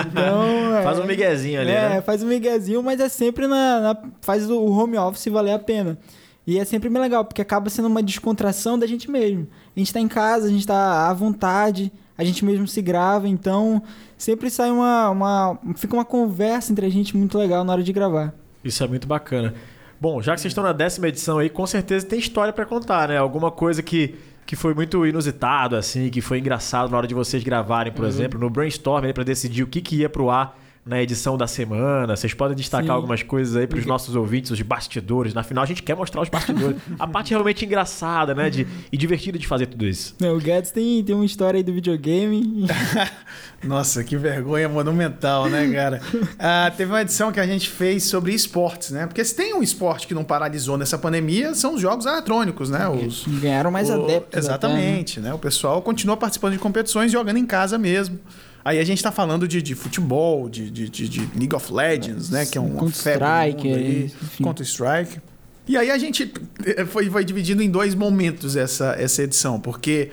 Então. 0.07 0.47
faz 0.81 0.97
um 0.97 1.05
miguezinho 1.05 1.59
ali. 1.59 1.71
É, 1.71 1.89
né? 1.89 2.01
faz 2.01 2.23
um 2.23 2.27
miguezinho, 2.27 2.81
mas 2.81 3.01
é 3.01 3.09
sempre 3.09 3.47
na, 3.47 3.81
na. 3.81 3.97
faz 4.21 4.49
o 4.49 4.63
home 4.65 4.97
office 4.97 5.27
valer 5.27 5.51
a 5.51 5.59
pena. 5.59 5.97
E 6.45 6.59
é 6.59 6.65
sempre 6.65 6.89
bem 6.89 7.01
legal, 7.01 7.23
porque 7.23 7.41
acaba 7.41 7.69
sendo 7.69 7.87
uma 7.87 8.03
descontração 8.03 8.77
da 8.77 8.85
gente 8.85 9.09
mesmo. 9.09 9.47
A 9.75 9.79
gente 9.79 9.87
está 9.87 9.99
em 9.99 10.07
casa, 10.07 10.47
a 10.47 10.49
gente 10.49 10.59
está 10.59 11.09
à 11.09 11.13
vontade, 11.13 11.91
a 12.17 12.23
gente 12.23 12.43
mesmo 12.43 12.67
se 12.67 12.81
grava, 12.81 13.27
então 13.27 13.81
sempre 14.17 14.49
sai 14.49 14.69
uma, 14.69 15.09
uma. 15.09 15.59
fica 15.75 15.93
uma 15.93 16.05
conversa 16.05 16.71
entre 16.71 16.85
a 16.85 16.89
gente 16.89 17.15
muito 17.15 17.37
legal 17.37 17.63
na 17.63 17.73
hora 17.73 17.83
de 17.83 17.93
gravar. 17.93 18.33
Isso 18.63 18.83
é 18.83 18.87
muito 18.87 19.07
bacana. 19.07 19.53
Bom, 19.99 20.21
já 20.21 20.35
que 20.35 20.41
vocês 20.41 20.51
estão 20.51 20.63
na 20.63 20.73
décima 20.73 21.07
edição 21.07 21.37
aí, 21.37 21.49
com 21.49 21.65
certeza 21.65 22.05
tem 22.05 22.19
história 22.19 22.51
para 22.51 22.65
contar, 22.65 23.07
né? 23.07 23.17
Alguma 23.17 23.49
coisa 23.49 23.81
que, 23.81 24.15
que 24.45 24.55
foi 24.55 24.73
muito 24.73 25.05
inusitado, 25.05 25.77
assim, 25.77 26.09
que 26.09 26.19
foi 26.19 26.39
engraçado 26.39 26.89
na 26.89 26.97
hora 26.97 27.07
de 27.07 27.13
vocês 27.13 27.41
gravarem, 27.41 27.93
por 27.93 28.03
uhum. 28.03 28.09
exemplo, 28.09 28.37
no 28.37 28.49
brainstorm 28.49 29.09
para 29.13 29.23
decidir 29.23 29.63
o 29.63 29.67
que, 29.67 29.81
que 29.81 29.97
ia 29.97 30.09
pro 30.09 30.29
ar 30.29 30.59
na 30.85 31.01
edição 31.01 31.37
da 31.37 31.47
semana. 31.47 32.15
Vocês 32.15 32.33
podem 32.33 32.55
destacar 32.55 32.87
Sim. 32.87 32.91
algumas 32.91 33.23
coisas 33.23 33.55
aí 33.55 33.65
para 33.65 33.79
os 33.79 33.85
nossos 33.85 34.15
ouvintes, 34.15 34.51
os 34.51 34.61
bastidores. 34.61 35.33
Na 35.33 35.41
final, 35.41 35.63
a 35.63 35.67
gente 35.67 35.81
quer 35.81 35.95
mostrar 35.95 36.21
os 36.21 36.29
bastidores. 36.29 36.77
a 36.99 37.07
parte 37.07 37.31
realmente 37.31 37.65
engraçada, 37.65 38.35
né? 38.35 38.49
De, 38.49 38.67
e 38.91 38.97
divertida 38.97 39.39
de 39.39 39.47
fazer 39.47 39.67
tudo 39.67 39.85
isso. 39.85 40.15
Não, 40.19 40.35
o 40.35 40.39
Guedes 40.39 40.71
tem, 40.71 41.01
tem 41.03 41.15
uma 41.15 41.25
história 41.25 41.57
aí 41.57 41.63
do 41.63 41.73
videogame. 41.73 42.67
Nossa, 43.63 44.03
que 44.03 44.17
vergonha 44.17 44.67
monumental, 44.67 45.49
né, 45.49 45.71
cara? 45.71 46.01
Ah, 46.39 46.71
teve 46.75 46.91
uma 46.91 47.01
edição 47.01 47.31
que 47.31 47.39
a 47.39 47.45
gente 47.45 47.69
fez 47.69 48.03
sobre 48.03 48.33
esportes, 48.33 48.91
né? 48.91 49.05
Porque 49.05 49.23
se 49.23 49.35
tem 49.35 49.53
um 49.53 49.63
esporte 49.63 50.07
que 50.07 50.13
não 50.13 50.23
paralisou 50.23 50.77
nessa 50.77 50.97
pandemia, 50.97 51.53
são 51.53 51.75
os 51.75 51.81
jogos 51.81 52.05
eletrônicos, 52.05 52.69
né? 52.69 52.87
Os, 52.89 53.25
Ganharam 53.27 53.71
mais 53.71 53.89
o, 53.89 53.93
adeptos. 53.93 54.37
Exatamente, 54.37 55.19
até, 55.19 55.21
né? 55.21 55.29
né? 55.29 55.35
O 55.35 55.39
pessoal 55.39 55.81
continua 55.81 56.17
participando 56.17 56.53
de 56.53 56.59
competições 56.59 57.11
jogando 57.11 57.37
em 57.37 57.45
casa 57.45 57.77
mesmo. 57.77 58.19
Aí 58.65 58.79
a 58.79 58.83
gente 58.83 58.99
está 58.99 59.11
falando 59.11 59.47
de, 59.47 59.61
de 59.61 59.75
futebol, 59.75 60.49
de, 60.49 60.71
de, 60.71 60.87
de, 60.87 61.19
League 61.35 61.53
of 61.53 61.71
Legends, 61.71 62.29
né? 62.29 62.45
Que 62.45 62.57
é 62.57 62.61
um 62.61 62.75
Counter-Strike. 62.75 64.13
Counter-Strike. 64.41 65.21
E 65.67 65.77
aí 65.77 65.91
a 65.91 65.97
gente 65.97 66.31
eh, 66.65 66.85
foi, 66.85 67.09
foi 67.09 67.25
dividindo 67.25 67.61
em 67.61 67.69
dois 67.69 67.93
momentos 67.95 68.55
essa, 68.55 68.95
essa 68.97 69.23
edição, 69.23 69.59
porque 69.59 70.11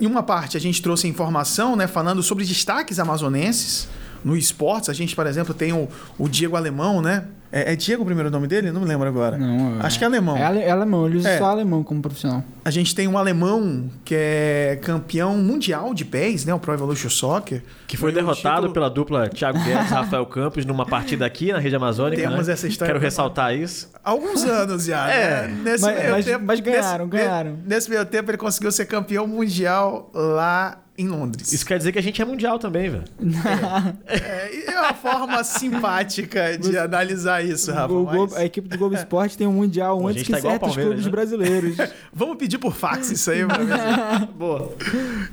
em 0.00 0.06
uma 0.06 0.22
parte 0.22 0.56
a 0.56 0.60
gente 0.60 0.82
trouxe 0.82 1.06
informação, 1.06 1.76
né? 1.76 1.86
Falando 1.86 2.22
sobre 2.22 2.44
destaques 2.44 2.98
amazonenses 2.98 3.88
no 4.24 4.36
esportes. 4.36 4.88
A 4.88 4.92
gente, 4.92 5.14
por 5.14 5.26
exemplo, 5.26 5.54
tem 5.54 5.72
o, 5.72 5.88
o 6.18 6.28
Diego 6.28 6.56
Alemão, 6.56 7.00
né? 7.00 7.26
É, 7.56 7.72
é, 7.72 7.76
Diego 7.76 8.02
o 8.02 8.04
primeiro 8.04 8.32
nome 8.32 8.48
dele? 8.48 8.72
Não 8.72 8.80
me 8.80 8.86
lembro 8.88 9.06
agora. 9.06 9.38
Não, 9.38 9.80
Acho 9.80 9.96
que 9.96 10.02
é 10.02 10.08
alemão. 10.08 10.36
É, 10.36 10.42
ale, 10.42 10.58
é 10.58 10.70
alemão, 10.72 11.06
ele 11.06 11.18
usa 11.18 11.30
é. 11.30 11.38
só 11.38 11.44
alemão 11.44 11.84
como 11.84 12.02
profissional. 12.02 12.42
A 12.64 12.70
gente 12.70 12.92
tem 12.96 13.06
um 13.06 13.16
alemão 13.16 13.88
que 14.04 14.12
é 14.12 14.76
campeão 14.82 15.36
mundial 15.36 15.94
de 15.94 16.04
pés, 16.04 16.44
né? 16.44 16.52
O 16.52 16.58
Pro 16.58 16.74
Evolution 16.74 17.08
Soccer. 17.08 17.62
Que 17.86 17.96
foi, 17.96 18.10
foi 18.10 18.20
derrotado 18.20 18.56
título... 18.56 18.72
pela 18.72 18.90
dupla 18.90 19.28
Thiago 19.28 19.60
Guedes 19.60 19.88
e 19.88 19.94
Rafael 19.94 20.26
Campos 20.26 20.66
numa 20.66 20.84
partida 20.84 21.24
aqui 21.24 21.52
na 21.52 21.60
rede 21.60 21.76
amazônica. 21.76 22.20
Temos 22.20 22.48
né? 22.48 22.54
essa 22.54 22.66
história. 22.66 22.92
Quero 22.92 23.04
ressaltar 23.04 23.54
isso. 23.54 23.88
Há 24.02 24.10
alguns 24.10 24.42
anos 24.42 24.86
já. 24.86 25.06
é. 25.14 25.46
Né? 25.46 25.60
Nesse 25.62 25.84
mas, 25.84 26.10
mas, 26.10 26.24
tempo, 26.24 26.44
mas 26.44 26.58
ganharam, 26.58 27.06
nesse, 27.06 27.16
ganharam. 27.24 27.58
Nesse 27.64 27.88
meio 27.88 28.04
tempo 28.04 28.32
ele 28.32 28.38
conseguiu 28.38 28.72
ser 28.72 28.86
campeão 28.86 29.28
mundial 29.28 30.10
lá 30.12 30.80
em 30.96 31.08
Londres. 31.08 31.52
Isso 31.52 31.66
quer 31.66 31.76
dizer 31.78 31.92
que 31.92 31.98
a 31.98 32.02
gente 32.02 32.20
é 32.22 32.24
mundial 32.24 32.58
também, 32.58 32.88
velho. 32.88 33.04
É, 34.06 34.70
é, 34.70 34.80
uma 34.80 34.94
forma 34.94 35.42
simpática 35.42 36.56
de 36.56 36.76
analisar 36.78 37.43
isso, 37.44 37.72
Rafa. 37.72 37.92
O, 37.92 38.04
mas... 38.04 38.36
A 38.36 38.44
equipe 38.44 38.68
do 38.68 38.76
Globo 38.76 38.94
Esporte 38.94 39.36
tem 39.36 39.46
um 39.46 39.52
mundial 39.52 39.98
Pô, 40.00 40.08
antes 40.08 40.22
que 40.22 40.32
tá 40.32 40.40
certos 40.40 40.74
clubes 40.74 41.04
né? 41.04 41.10
brasileiros. 41.10 41.76
Vamos 42.12 42.36
pedir 42.36 42.58
por 42.58 42.74
fax 42.74 43.10
isso 43.10 43.30
aí 43.30 43.44
pra. 43.44 44.28
Boa. 44.36 44.72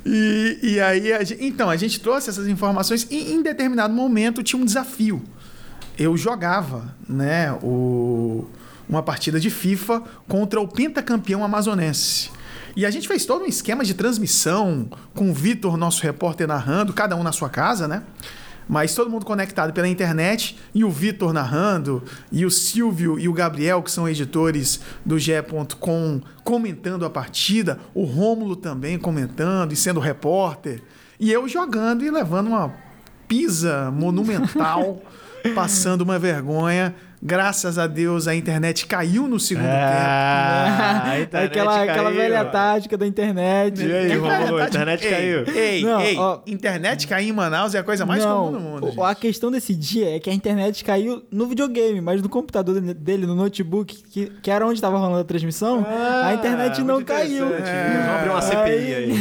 E, 0.06 0.60
e 0.62 0.80
aí, 0.80 1.14
a 1.14 1.24
gente, 1.24 1.44
então, 1.44 1.70
a 1.70 1.76
gente 1.76 2.00
trouxe 2.00 2.30
essas 2.30 2.48
informações 2.48 3.08
e 3.10 3.34
em 3.34 3.42
determinado 3.42 3.94
momento 3.94 4.44
tinha 4.44 4.62
um 4.62 4.66
desafio. 4.66 5.22
Eu 5.98 6.16
jogava, 6.18 6.96
né, 7.08 7.52
o, 7.62 8.46
uma 8.88 9.04
partida 9.04 9.40
de 9.40 9.50
FIFA 9.50 10.04
contra 10.28 10.60
o 10.60 10.68
pentacampeão 10.68 11.44
amazonense. 11.44 12.30
E 12.76 12.86
a 12.86 12.92
gente 12.92 13.08
fez 13.08 13.26
todo 13.26 13.44
um 13.44 13.48
esquema 13.48 13.84
de 13.84 13.94
transmissão 13.94 14.90
com 15.14 15.30
o 15.30 15.34
Vitor, 15.34 15.76
nosso 15.76 16.02
repórter, 16.04 16.48
narrando, 16.48 16.94
cada 16.94 17.16
um 17.16 17.24
na 17.24 17.32
sua 17.32 17.50
casa, 17.50 17.88
né? 17.88 18.04
Mas 18.72 18.96
todo 18.96 19.10
mundo 19.10 19.26
conectado 19.26 19.74
pela 19.74 19.86
internet 19.86 20.58
e 20.74 20.86
o 20.86 20.90
Vitor 20.90 21.34
narrando, 21.34 22.02
e 22.32 22.46
o 22.46 22.50
Silvio 22.50 23.20
e 23.20 23.28
o 23.28 23.34
Gabriel, 23.34 23.84
que 23.84 23.92
são 23.92 24.08
editores 24.08 24.80
do 25.06 25.20
GE.com, 25.20 26.22
comentando 26.42 27.04
a 27.04 27.10
partida, 27.10 27.80
o 27.94 28.06
Rômulo 28.06 28.56
também 28.56 28.98
comentando 28.98 29.74
e 29.74 29.76
sendo 29.76 30.00
repórter, 30.00 30.82
e 31.20 31.30
eu 31.34 31.50
jogando 31.50 32.06
e 32.06 32.10
levando 32.10 32.48
uma 32.48 32.74
pisa 33.28 33.92
monumental, 33.92 35.02
passando 35.54 36.04
uma 36.04 36.18
vergonha. 36.18 36.96
Graças 37.24 37.78
a 37.78 37.86
Deus 37.86 38.28
a 38.28 38.34
internet 38.34 38.88
caiu 38.88 39.28
no 39.28 39.40
segundo 39.40 39.68
Ah, 39.68 41.04
a 41.12 41.20
internet 41.20 41.52
aquela, 41.52 41.74
caiu. 41.78 41.92
aquela 41.92 42.12
velha 42.12 42.46
tática 42.46 42.98
da 42.98 43.06
internet. 43.06 43.86
E 43.86 43.92
aí, 43.94 44.08
tempo. 44.10 44.26
Romulo, 44.28 44.58
a 44.58 44.66
internet 44.68 45.06
Ei, 45.06 45.12
caiu. 45.12 45.46
Ei, 45.56 45.82
Não, 45.84 46.02
ei, 46.02 46.18
ó. 46.18 46.40
internet 46.48 47.06
cair 47.08 47.30
em 47.30 47.32
Manaus 47.32 47.76
é 47.76 47.80
a 47.80 47.84
coisa 47.84 48.08
mais 48.08 48.26
não, 48.26 48.46
comum 48.46 48.52
do 48.52 48.60
mundo. 48.60 48.88
gente. 48.90 49.02
a 49.02 49.14
questão 49.14 49.52
desse 49.52 49.76
dia 49.76 50.16
é 50.16 50.20
que 50.20 50.32
a 50.32 50.34
internet 50.34 50.84
caiu 50.84 51.22
no 51.32 51.46
videogame, 51.46 52.02
mas 52.02 52.22
no 52.24 52.28
computador 52.30 52.82
de- 52.82 52.94
dele, 52.96 53.28
no 53.28 53.36
notebook, 53.36 53.96
que, 54.12 54.26
que 54.42 54.50
era 54.50 54.66
onde 54.66 54.76
estava 54.76 54.98
rolando 54.98 55.20
a 55.20 55.24
transmissão, 55.24 55.86
a 56.26 56.34
internet 56.34 56.82
não 56.84 56.98
Ah, 56.98 57.04
caiu. 57.04 57.46
interessante. 57.48 57.98
Vamos 57.98 58.16
abrir 58.18 58.30
uma 58.32 58.42
CPI 58.42 58.96
aí. 58.96 59.14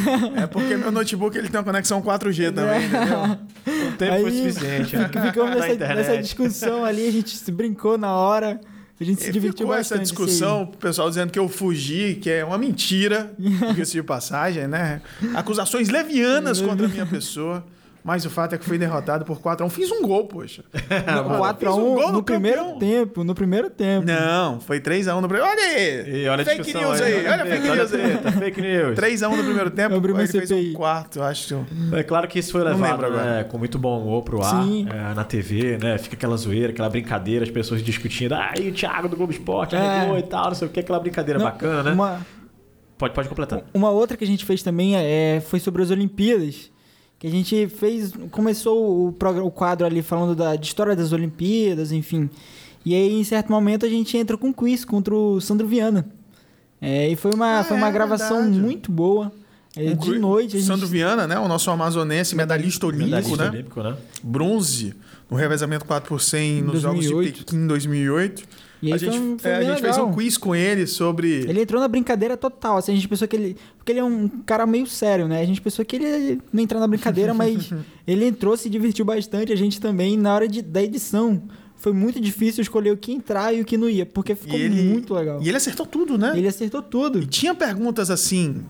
É 0.43 0.47
porque 0.47 0.75
meu 0.77 0.91
notebook 0.91 1.37
ele 1.37 1.49
tem 1.49 1.59
uma 1.59 1.65
conexão 1.65 2.01
4G 2.01 2.51
também, 2.51 2.83
entendeu? 2.87 3.37
Tempo 4.01 4.13
Aí, 4.15 4.23
foi 4.23 4.31
suficiente. 4.33 4.97
né? 4.97 5.07
fica- 5.09 5.23
Ficamos 5.27 5.57
nessa, 5.61 5.95
nessa 5.95 6.19
discussão 6.19 6.85
ali, 6.85 7.07
a 7.07 7.13
gente 7.13 7.37
se 7.37 7.53
brincou 7.53 7.99
na 7.99 8.13
hora, 8.15 8.59
a 9.01 9.05
gente 9.05 9.23
se 9.23 9.29
E 9.29 9.33
divertiu 9.33 9.59
ficou 9.67 9.75
essa 9.75 9.97
bastante. 9.97 10.05
isso 10.13 10.23
aí. 10.23 10.27
discussão, 10.27 10.63
o 10.63 10.77
pessoal 10.77 11.09
dizendo 11.09 11.31
que 11.31 11.39
eu 11.39 11.49
fugi, 11.49 12.19
que 12.21 12.31
é 12.31 12.45
uma 12.45 12.57
mentira, 12.59 13.33
diga-se 13.39 13.93
de 13.93 14.03
passagem, 14.03 14.67
né? 14.67 15.01
Acusações 15.35 15.89
levianas 15.91 16.61
contra 16.61 16.87
a 16.87 16.89
minha 16.89 17.07
pessoa. 17.07 17.65
Mas 18.03 18.25
o 18.25 18.31
fato 18.31 18.55
é 18.55 18.59
que 18.59 18.65
fui 18.65 18.79
derrotado 18.79 19.25
por 19.27 19.39
4x1. 19.41 19.69
Fiz 19.71 19.91
um 19.93 20.01
gol, 20.03 20.27
poxa. 20.27 20.65
Não, 21.07 21.55
Fiz 21.55 21.69
4x1 21.69 21.77
um 21.77 21.95
gol 21.95 22.13
no 22.13 22.23
primeiro 22.23 22.59
campeão. 22.59 22.79
tempo, 22.79 23.25
no 23.25 23.35
primeiro 23.35 23.69
tempo. 23.69 24.07
Não, 24.07 24.59
foi 24.59 24.81
3x1 24.81 25.21
no 25.21 25.29
primeiro. 25.29 25.47
Olha 25.51 25.63
aí! 25.63 26.23
E 26.25 26.29
olha 26.29 26.45
fake 26.45 26.73
news 26.75 27.01
aí, 27.01 27.27
olha 27.27 27.43
a 27.43 27.47
fake 27.47 27.69
Olha 27.69 27.73
a 27.73 27.77
news 27.77 27.93
aí. 27.95 28.33
Fake 28.33 28.61
news. 28.63 28.99
3x1 28.99 29.37
no 29.37 29.45
primeiro 29.45 29.71
tempo, 29.71 29.97
uma 29.97 30.07
ele 30.23 30.27
fez 30.29 30.49
CPI. 30.49 30.71
um 30.71 30.73
quarto, 30.75 31.23
acho. 31.23 31.67
É 31.93 32.03
claro 32.03 32.27
que 32.27 32.39
isso 32.39 32.53
foi 32.53 32.63
Não 32.65 32.73
levado 32.73 32.91
lembro 33.03 33.07
agora. 33.07 33.25
né, 33.37 33.45
com 33.45 33.59
muito 33.59 33.79
bom 33.79 34.01
humor 34.01 34.23
pro 34.23 34.43
ar, 34.43 34.65
Sim. 34.65 34.87
é, 34.89 35.15
na 35.15 35.25
TV, 35.25 35.77
né? 35.77 35.99
Fica 35.99 36.17
aquela 36.17 36.37
zoeira, 36.39 36.71
aquela 36.73 36.89
brincadeira, 36.89 37.45
as 37.45 37.51
pessoas 37.51 37.83
discutindo. 37.83 38.33
Ah, 38.35 38.55
e 38.59 38.71
o 38.71 38.73
Thiago 38.73 39.09
do 39.09 39.17
Globo 39.17 39.33
Esporte 39.33 39.77
É. 39.77 39.79
arregou 39.79 40.19
e 40.19 40.23
tal, 40.23 40.47
não 40.47 40.55
sei 40.55 40.69
o 40.69 40.71
que, 40.71 40.81
aquela 40.81 40.99
brincadeira 41.01 41.39
Não, 41.39 41.45
bacana, 41.47 41.83
né? 41.83 41.93
Uma, 41.93 42.21
Pode, 42.97 43.15
pode 43.15 43.29
completar. 43.31 43.63
Uma 43.73 43.89
outra 43.91 44.15
que 44.17 44.25
a 44.25 44.27
gente 44.27 44.45
fez 44.45 44.63
também 44.63 44.95
é, 44.95 45.41
foi 45.41 45.59
sobre 45.59 45.83
as 45.83 45.91
Olimpíadas. 45.91 46.71
Que 47.21 47.27
a 47.27 47.31
gente 47.31 47.69
fez. 47.69 48.13
Começou 48.31 49.07
o, 49.09 49.13
programa, 49.13 49.47
o 49.47 49.51
quadro 49.51 49.87
ali 49.87 50.03
falando 50.03 50.35
da, 50.35 50.57
de 50.57 50.67
história 50.67 50.97
das 50.97 51.13
Olimpíadas, 51.13 51.93
enfim. 51.93 52.29
E 52.85 52.95
aí, 52.95 53.13
em 53.13 53.23
certo 53.23 53.53
momento, 53.53 53.85
a 53.85 53.89
gente 53.89 54.17
entra 54.17 54.39
com 54.39 54.49
um 54.49 54.53
quiz 54.53 54.85
contra 54.87 55.15
o 55.15 55.39
Sandro 55.39 55.69
Viana. 55.69 56.09
É, 56.81 57.09
e 57.11 57.15
foi 57.17 57.31
uma, 57.33 57.59
Ah, 57.61 57.65
foi 57.65 57.77
uma 57.77 57.89
é 57.89 57.93
gravação 57.93 58.39
verdade. 58.39 58.59
muito 58.59 58.91
boa. 58.91 59.31
É, 59.77 59.91
Um 59.91 59.97
de 59.97 60.19
noite. 60.19 60.57
A 60.57 60.59
gente, 60.59 60.67
Sandro 60.67 60.87
Viana, 60.89 61.27
né? 61.27 61.39
O 61.39 61.47
nosso 61.47 61.71
amazonense, 61.71 62.35
medalhista 62.35 62.87
olímpico, 62.87 63.11
Medalhista 63.11 63.45
né? 63.45 63.51
olímpico, 63.51 63.83
né? 63.83 63.97
Bronze 64.23 64.95
no 65.31 65.37
revezamento 65.37 65.85
4 65.85 66.09
por 66.09 66.21
100 66.21 66.63
nos 66.63 66.81
Jogos 66.81 67.03
de 67.03 67.11
2008. 67.11 67.39
Pequim 67.45 67.57
em 67.57 67.67
2008. 67.67 68.43
E 68.83 68.93
a 68.93 68.99
foi 68.99 69.11
gente, 69.11 69.19
um- 69.19 69.39
foi 69.39 69.51
é, 69.51 69.57
a 69.57 69.63
gente 69.63 69.81
fez 69.83 69.99
um 69.99 70.11
quiz 70.13 70.39
com 70.39 70.55
ele 70.55 70.87
sobre. 70.87 71.29
Ele 71.49 71.61
entrou 71.63 71.81
na 71.81 71.89
brincadeira 71.89 72.37
total. 72.37 72.79
Assim, 72.79 72.93
a 72.93 72.95
gente 72.95 73.07
pensou 73.09 73.29
que 73.29 73.37
ele. 73.37 73.57
Porque 73.77 73.93
ele 73.93 73.99
é 74.01 74.05
um 74.05 74.27
cara 74.47 74.67
meio 74.67 74.87
sério, 74.87 75.29
né? 75.29 75.41
A 75.41 75.45
gente 75.45 75.61
pensou 75.61 75.85
que 75.85 75.97
ele 75.97 76.05
ia 76.07 76.39
não 76.53 76.63
entrar 76.63 76.81
na 76.81 76.87
brincadeira, 76.87 77.35
mas 77.35 77.71
ele 78.07 78.25
entrou, 78.25 78.57
se 78.57 78.71
divertiu 78.71 79.05
bastante. 79.05 79.53
A 79.53 79.57
gente 79.57 79.81
também, 79.81 80.17
na 80.17 80.35
hora 80.35 80.49
de, 80.49 80.63
da 80.63 80.83
edição, 80.83 81.43
foi 81.77 81.93
muito 81.93 82.21
difícil 82.21 82.63
escolher 82.63 82.91
o 82.93 82.97
que 82.97 83.13
entrar 83.13 83.53
e 83.55 83.61
o 83.61 83.65
que 83.65 83.77
não 83.77 83.89
ia, 83.89 84.07
porque 84.07 84.35
ficou 84.35 84.59
ele- 84.59 84.83
muito 84.83 85.13
legal. 85.15 85.41
E 85.43 85.49
ele 85.49 85.57
acertou 85.57 85.85
tudo, 85.87 86.17
né? 86.17 86.33
Ele 86.37 86.49
acertou 86.49 86.81
tudo. 86.83 87.21
E 87.21 87.27
tinha 87.27 87.55
perguntas 87.55 88.11
assim, 88.11 88.63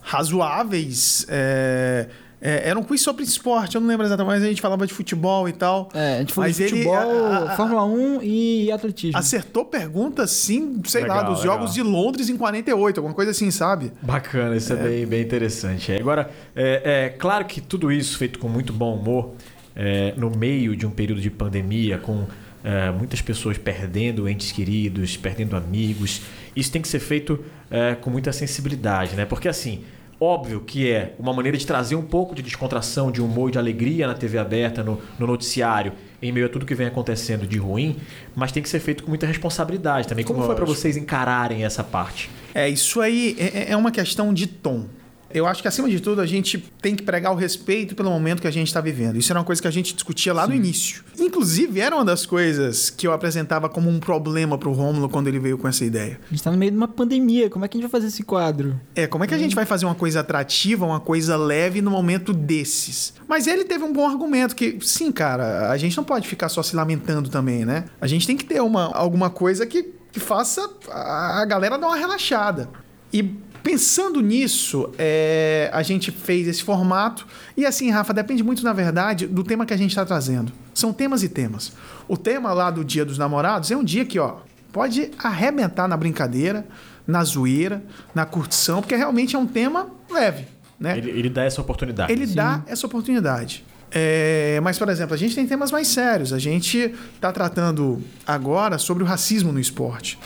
razoáveis. 0.00 1.26
é, 1.28 2.08
é, 2.42 2.68
era 2.68 2.78
um 2.78 2.82
quiz 2.82 3.00
sobre 3.00 3.22
esporte, 3.22 3.76
eu 3.76 3.80
não 3.80 3.86
lembro 3.88 4.04
exatamente, 4.04 4.34
mas 4.34 4.42
a 4.42 4.46
gente 4.48 4.60
falava 4.60 4.86
de 4.86 4.92
futebol 4.92 5.48
e 5.48 5.52
tal. 5.52 5.88
É, 5.94 6.16
a 6.16 6.18
gente 6.18 6.32
falou 6.32 6.48
Mas 6.48 6.56
de 6.56 6.62
ele- 6.64 6.70
futebol, 6.72 6.94
a- 6.96 7.52
a- 7.52 7.56
Fórmula 7.56 7.84
1 7.84 8.20
e 8.22 8.72
atletismo. 8.72 9.16
Acertou 9.18 9.64
perguntas, 9.64 10.30
sim, 10.32 10.80
sei 10.84 11.02
lá, 11.06 11.18
Legal, 11.18 11.32
dos 11.32 11.40
legal. 11.42 11.56
Jogos 11.58 11.72
de 11.74 11.82
Londres 11.82 12.28
em 12.28 12.36
48, 12.36 12.98
alguma 12.98 13.14
coisa 13.14 13.30
assim, 13.30 13.50
sabe? 13.50 13.92
Bacana, 14.02 14.56
isso 14.56 14.72
é, 14.72 14.76
bem, 14.76 15.06
bem 15.06 15.22
interessante. 15.22 15.92
É, 15.92 15.96
Agora, 16.00 16.30
é, 16.56 17.04
é 17.04 17.08
claro 17.10 17.44
que 17.44 17.60
tudo 17.60 17.92
isso 17.92 18.18
feito 18.18 18.38
com 18.40 18.48
muito 18.48 18.72
bom 18.72 18.96
humor, 18.96 19.34
é, 19.76 20.12
no 20.16 20.30
meio 20.30 20.74
de 20.76 20.84
um 20.84 20.90
período 20.90 21.20
de 21.20 21.30
pandemia, 21.30 21.96
com 21.96 22.26
é, 22.64 22.90
muitas 22.90 23.20
pessoas 23.22 23.56
perdendo 23.58 24.28
entes 24.28 24.52
queridos, 24.52 25.16
perdendo 25.16 25.56
amigos, 25.56 26.20
isso 26.54 26.70
tem 26.70 26.80
que 26.82 26.88
ser 26.88 27.00
feito 27.00 27.44
é, 27.70 27.94
com 27.94 28.10
muita 28.10 28.32
sensibilidade, 28.32 29.16
né? 29.16 29.24
Porque 29.24 29.48
assim, 29.48 29.82
óbvio 30.22 30.60
que 30.60 30.90
é 30.90 31.14
uma 31.18 31.32
maneira 31.32 31.58
de 31.58 31.66
trazer 31.66 31.96
um 31.96 32.02
pouco 32.02 32.34
de 32.34 32.42
descontração, 32.42 33.10
de 33.10 33.20
humor 33.20 33.48
e 33.48 33.52
de 33.52 33.58
alegria 33.58 34.06
na 34.06 34.14
TV 34.14 34.38
aberta, 34.38 34.82
no, 34.82 35.00
no 35.18 35.26
noticiário, 35.26 35.92
em 36.22 36.30
meio 36.30 36.46
a 36.46 36.48
tudo 36.48 36.64
que 36.64 36.74
vem 36.74 36.86
acontecendo 36.86 37.46
de 37.46 37.58
ruim, 37.58 37.96
mas 38.34 38.52
tem 38.52 38.62
que 38.62 38.68
ser 38.68 38.78
feito 38.78 39.02
com 39.02 39.08
muita 39.08 39.26
responsabilidade 39.26 40.06
também. 40.06 40.24
Como 40.24 40.42
foi 40.44 40.54
para 40.54 40.64
vocês 40.64 40.96
encararem 40.96 41.64
essa 41.64 41.82
parte? 41.82 42.30
É, 42.54 42.68
isso 42.68 43.00
aí 43.00 43.36
é, 43.38 43.72
é 43.72 43.76
uma 43.76 43.90
questão 43.90 44.32
de 44.32 44.46
tom. 44.46 44.86
Eu 45.34 45.46
acho 45.46 45.62
que, 45.62 45.68
acima 45.68 45.88
de 45.88 46.00
tudo, 46.00 46.20
a 46.20 46.26
gente 46.26 46.58
tem 46.80 46.94
que 46.94 47.02
pregar 47.02 47.32
o 47.32 47.34
respeito 47.34 47.94
pelo 47.94 48.10
momento 48.10 48.40
que 48.40 48.48
a 48.48 48.52
gente 48.52 48.68
está 48.68 48.80
vivendo. 48.80 49.16
Isso 49.16 49.32
era 49.32 49.38
uma 49.38 49.44
coisa 49.44 49.60
que 49.60 49.68
a 49.68 49.70
gente 49.70 49.94
discutia 49.94 50.32
lá 50.32 50.46
no 50.46 50.54
início. 50.54 51.04
Inclusive, 51.18 51.80
era 51.80 51.94
uma 51.94 52.04
das 52.04 52.26
coisas 52.26 52.90
que 52.90 53.06
eu 53.06 53.12
apresentava 53.12 53.68
como 53.68 53.88
um 53.88 53.98
problema 53.98 54.58
pro 54.58 54.72
Rômulo 54.72 55.08
quando 55.08 55.28
ele 55.28 55.38
veio 55.38 55.58
com 55.58 55.68
essa 55.68 55.84
ideia. 55.84 56.20
A 56.26 56.30
gente 56.30 56.42
tá 56.42 56.50
no 56.50 56.58
meio 56.58 56.70
de 56.70 56.76
uma 56.76 56.88
pandemia. 56.88 57.48
Como 57.48 57.64
é 57.64 57.68
que 57.68 57.76
a 57.76 57.80
gente 57.80 57.90
vai 57.90 58.00
fazer 58.00 58.08
esse 58.08 58.22
quadro? 58.22 58.80
É, 58.94 59.06
como 59.06 59.24
é 59.24 59.26
que 59.26 59.34
a 59.34 59.38
gente 59.38 59.54
vai 59.54 59.64
fazer 59.64 59.86
uma 59.86 59.94
coisa 59.94 60.20
atrativa, 60.20 60.84
uma 60.84 61.00
coisa 61.00 61.36
leve 61.36 61.80
no 61.80 61.90
momento 61.90 62.32
desses? 62.32 63.14
Mas 63.28 63.46
ele 63.46 63.64
teve 63.64 63.84
um 63.84 63.92
bom 63.92 64.06
argumento 64.06 64.54
que, 64.54 64.78
sim, 64.82 65.10
cara, 65.10 65.70
a 65.70 65.76
gente 65.76 65.96
não 65.96 66.04
pode 66.04 66.28
ficar 66.28 66.48
só 66.48 66.62
se 66.62 66.76
lamentando 66.76 67.28
também, 67.28 67.64
né? 67.64 67.84
A 68.00 68.06
gente 68.06 68.26
tem 68.26 68.36
que 68.36 68.44
ter 68.44 68.60
uma, 68.60 68.94
alguma 68.94 69.30
coisa 69.30 69.66
que, 69.66 69.82
que 70.12 70.20
faça 70.20 70.68
a 70.90 71.44
galera 71.44 71.78
dar 71.78 71.86
uma 71.86 71.96
relaxada. 71.96 72.68
E 73.12 73.36
pensando 73.62 74.20
nisso, 74.20 74.90
é, 74.98 75.70
a 75.72 75.82
gente 75.82 76.10
fez 76.10 76.48
esse 76.48 76.62
formato. 76.62 77.26
E 77.56 77.64
assim, 77.64 77.90
Rafa, 77.90 78.12
depende 78.12 78.42
muito, 78.42 78.64
na 78.64 78.72
verdade, 78.72 79.26
do 79.26 79.44
tema 79.44 79.64
que 79.64 79.72
a 79.72 79.76
gente 79.76 79.90
está 79.90 80.04
trazendo. 80.04 80.52
São 80.74 80.92
temas 80.92 81.22
e 81.22 81.28
temas. 81.28 81.72
O 82.08 82.16
tema 82.16 82.52
lá 82.52 82.70
do 82.70 82.84
Dia 82.84 83.04
dos 83.04 83.18
Namorados 83.18 83.70
é 83.70 83.76
um 83.76 83.84
dia 83.84 84.04
que, 84.04 84.18
ó, 84.18 84.36
pode 84.72 85.10
arrebentar 85.18 85.86
na 85.86 85.96
brincadeira, 85.96 86.66
na 87.06 87.22
zoeira, 87.22 87.82
na 88.14 88.24
curtição, 88.24 88.80
porque 88.80 88.96
realmente 88.96 89.36
é 89.36 89.38
um 89.38 89.46
tema 89.46 89.90
leve, 90.10 90.46
né? 90.78 90.96
Ele, 90.96 91.10
ele 91.10 91.30
dá 91.30 91.44
essa 91.44 91.60
oportunidade. 91.60 92.12
Ele 92.12 92.26
dá 92.26 92.62
essa 92.66 92.86
oportunidade. 92.86 93.64
É, 93.94 94.58
mas, 94.62 94.78
por 94.78 94.88
exemplo, 94.88 95.14
a 95.14 95.18
gente 95.18 95.34
tem 95.34 95.46
temas 95.46 95.70
mais 95.70 95.88
sérios. 95.88 96.32
A 96.32 96.38
gente 96.38 96.94
está 97.14 97.30
tratando 97.30 98.02
agora 98.26 98.78
sobre 98.78 99.02
o 99.02 99.06
racismo 99.06 99.52
no 99.52 99.60
esporte. 99.60 100.18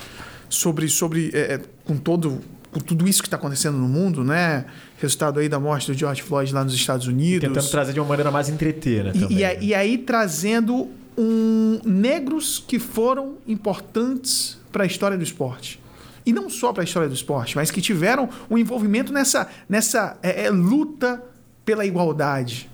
Sobre, 0.49 0.89
sobre 0.89 1.31
é, 1.35 1.55
é, 1.55 1.61
com, 1.85 1.97
todo, 1.97 2.41
com 2.79 2.81
tudo 2.85 3.09
isso 3.09 3.23
que 3.23 3.27
está 3.27 3.37
acontecendo 3.39 3.79
no 3.79 3.89
mundo, 3.89 4.23
né? 4.23 4.67
Resultado 4.99 5.41
aí 5.41 5.49
da 5.49 5.59
morte 5.59 5.91
do 5.91 5.97
George 5.99 6.23
Floyd 6.23 6.53
lá 6.53 6.63
nos 6.63 6.75
Estados 6.75 7.07
Unidos. 7.07 7.49
Tentando 7.49 7.71
trazer 7.71 7.93
de 7.95 8.01
uma 8.01 8.09
maneira 8.09 8.31
mais 8.31 8.49
entreter, 8.51 9.05
né? 9.05 9.13
E- 9.15 9.19
e, 9.33 9.37
né? 9.37 9.45
aí- 9.47 9.59
e 9.69 9.75
aí 9.75 9.99
trazendo 9.99 10.89
um, 11.17 11.81
negros 11.85 12.63
que 12.67 12.79
foram 12.79 13.37
importantes 13.47 14.59
para 14.71 14.85
a 14.85 14.87
história 14.87 15.17
do 15.17 15.25
esporte. 15.25 15.81
E 16.27 16.33
não 16.33 16.51
só 16.51 16.73
para 16.73 16.83
a 16.83 16.85
história 16.85 17.09
do 17.09 17.15
esporte, 17.15 17.57
mas 17.57 17.71
que 17.71 17.81
tiveram 17.81 18.29
um 18.51 18.59
envolvimento 18.59 19.13
nessa, 19.13 19.49
nessa 19.69 20.19
é, 20.23 20.45
é, 20.45 20.51
luta 20.51 21.23
pela 21.65 21.87
igualdade. 21.87 22.69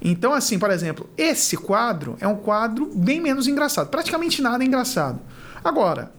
Então, 0.00 0.32
assim, 0.32 0.58
por 0.58 0.70
exemplo, 0.70 1.08
esse 1.16 1.56
quadro 1.56 2.16
é 2.20 2.28
um 2.28 2.36
quadro 2.36 2.90
bem 2.94 3.20
menos 3.20 3.48
engraçado. 3.48 3.88
Praticamente 3.88 4.40
nada 4.40 4.62
é 4.62 4.66
engraçado. 4.66 5.18
Agora, 5.64 6.12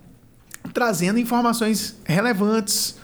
trazendo 0.73 1.17
informações 1.19 1.95
relevantes, 2.03 2.95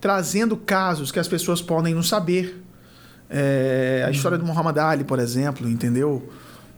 trazendo 0.00 0.56
casos 0.56 1.10
que 1.10 1.18
as 1.18 1.28
pessoas 1.28 1.60
podem 1.62 1.94
não 1.94 2.02
saber. 2.02 2.62
É, 3.28 4.04
a 4.06 4.10
história 4.10 4.38
do 4.38 4.44
Muhammad 4.44 4.78
Ali, 4.78 5.04
por 5.04 5.18
exemplo, 5.18 5.68
entendeu? 5.68 6.30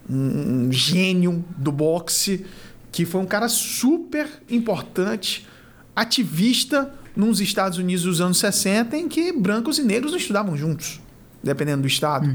Um, 0.09 0.67
um 0.67 0.73
gênio 0.73 1.45
do 1.57 1.71
boxe 1.71 2.47
que 2.91 3.05
foi 3.05 3.21
um 3.21 3.27
cara 3.27 3.49
super 3.49 4.29
importante, 4.49 5.47
ativista 5.95 6.93
nos 7.15 7.41
Estados 7.41 7.79
Unidos 7.79 8.05
dos 8.05 8.21
anos 8.21 8.39
60, 8.39 8.97
em 8.97 9.09
que 9.09 9.33
brancos 9.33 9.79
e 9.79 9.83
negros 9.83 10.13
não 10.13 10.19
estudavam 10.19 10.57
juntos, 10.57 11.01
dependendo 11.43 11.83
do 11.83 11.89
estado, 11.89 12.29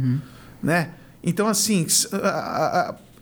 né? 0.61 0.91
Então, 1.23 1.47
assim, 1.47 1.87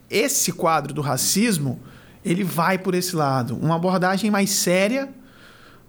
esse 0.10 0.52
quadro 0.52 0.94
do 0.94 1.02
racismo, 1.02 1.80
ele 2.26 2.44
vai 2.44 2.78
por 2.78 2.96
esse 2.96 3.16
lado, 3.16 3.56
uma 3.56 3.76
abordagem 3.76 4.32
mais 4.32 4.50
séria, 4.50 5.10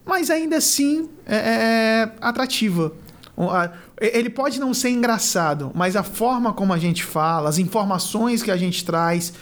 mas 0.04 0.30
ainda 0.30 0.56
assim 0.56 1.08
é, 1.26 1.36
é, 1.36 2.12
atrativa. 2.20 2.92
Ele 4.00 4.30
pode 4.30 4.60
não 4.60 4.74
ser 4.74 4.90
engraçado, 4.90 5.70
mas 5.74 5.96
a 5.96 6.02
forma 6.02 6.52
como 6.52 6.72
a 6.72 6.78
gente 6.78 7.02
fala, 7.02 7.48
as 7.48 7.58
informações 7.58 8.42
que 8.42 8.50
a 8.50 8.56
gente 8.56 8.84
traz, 8.84 9.32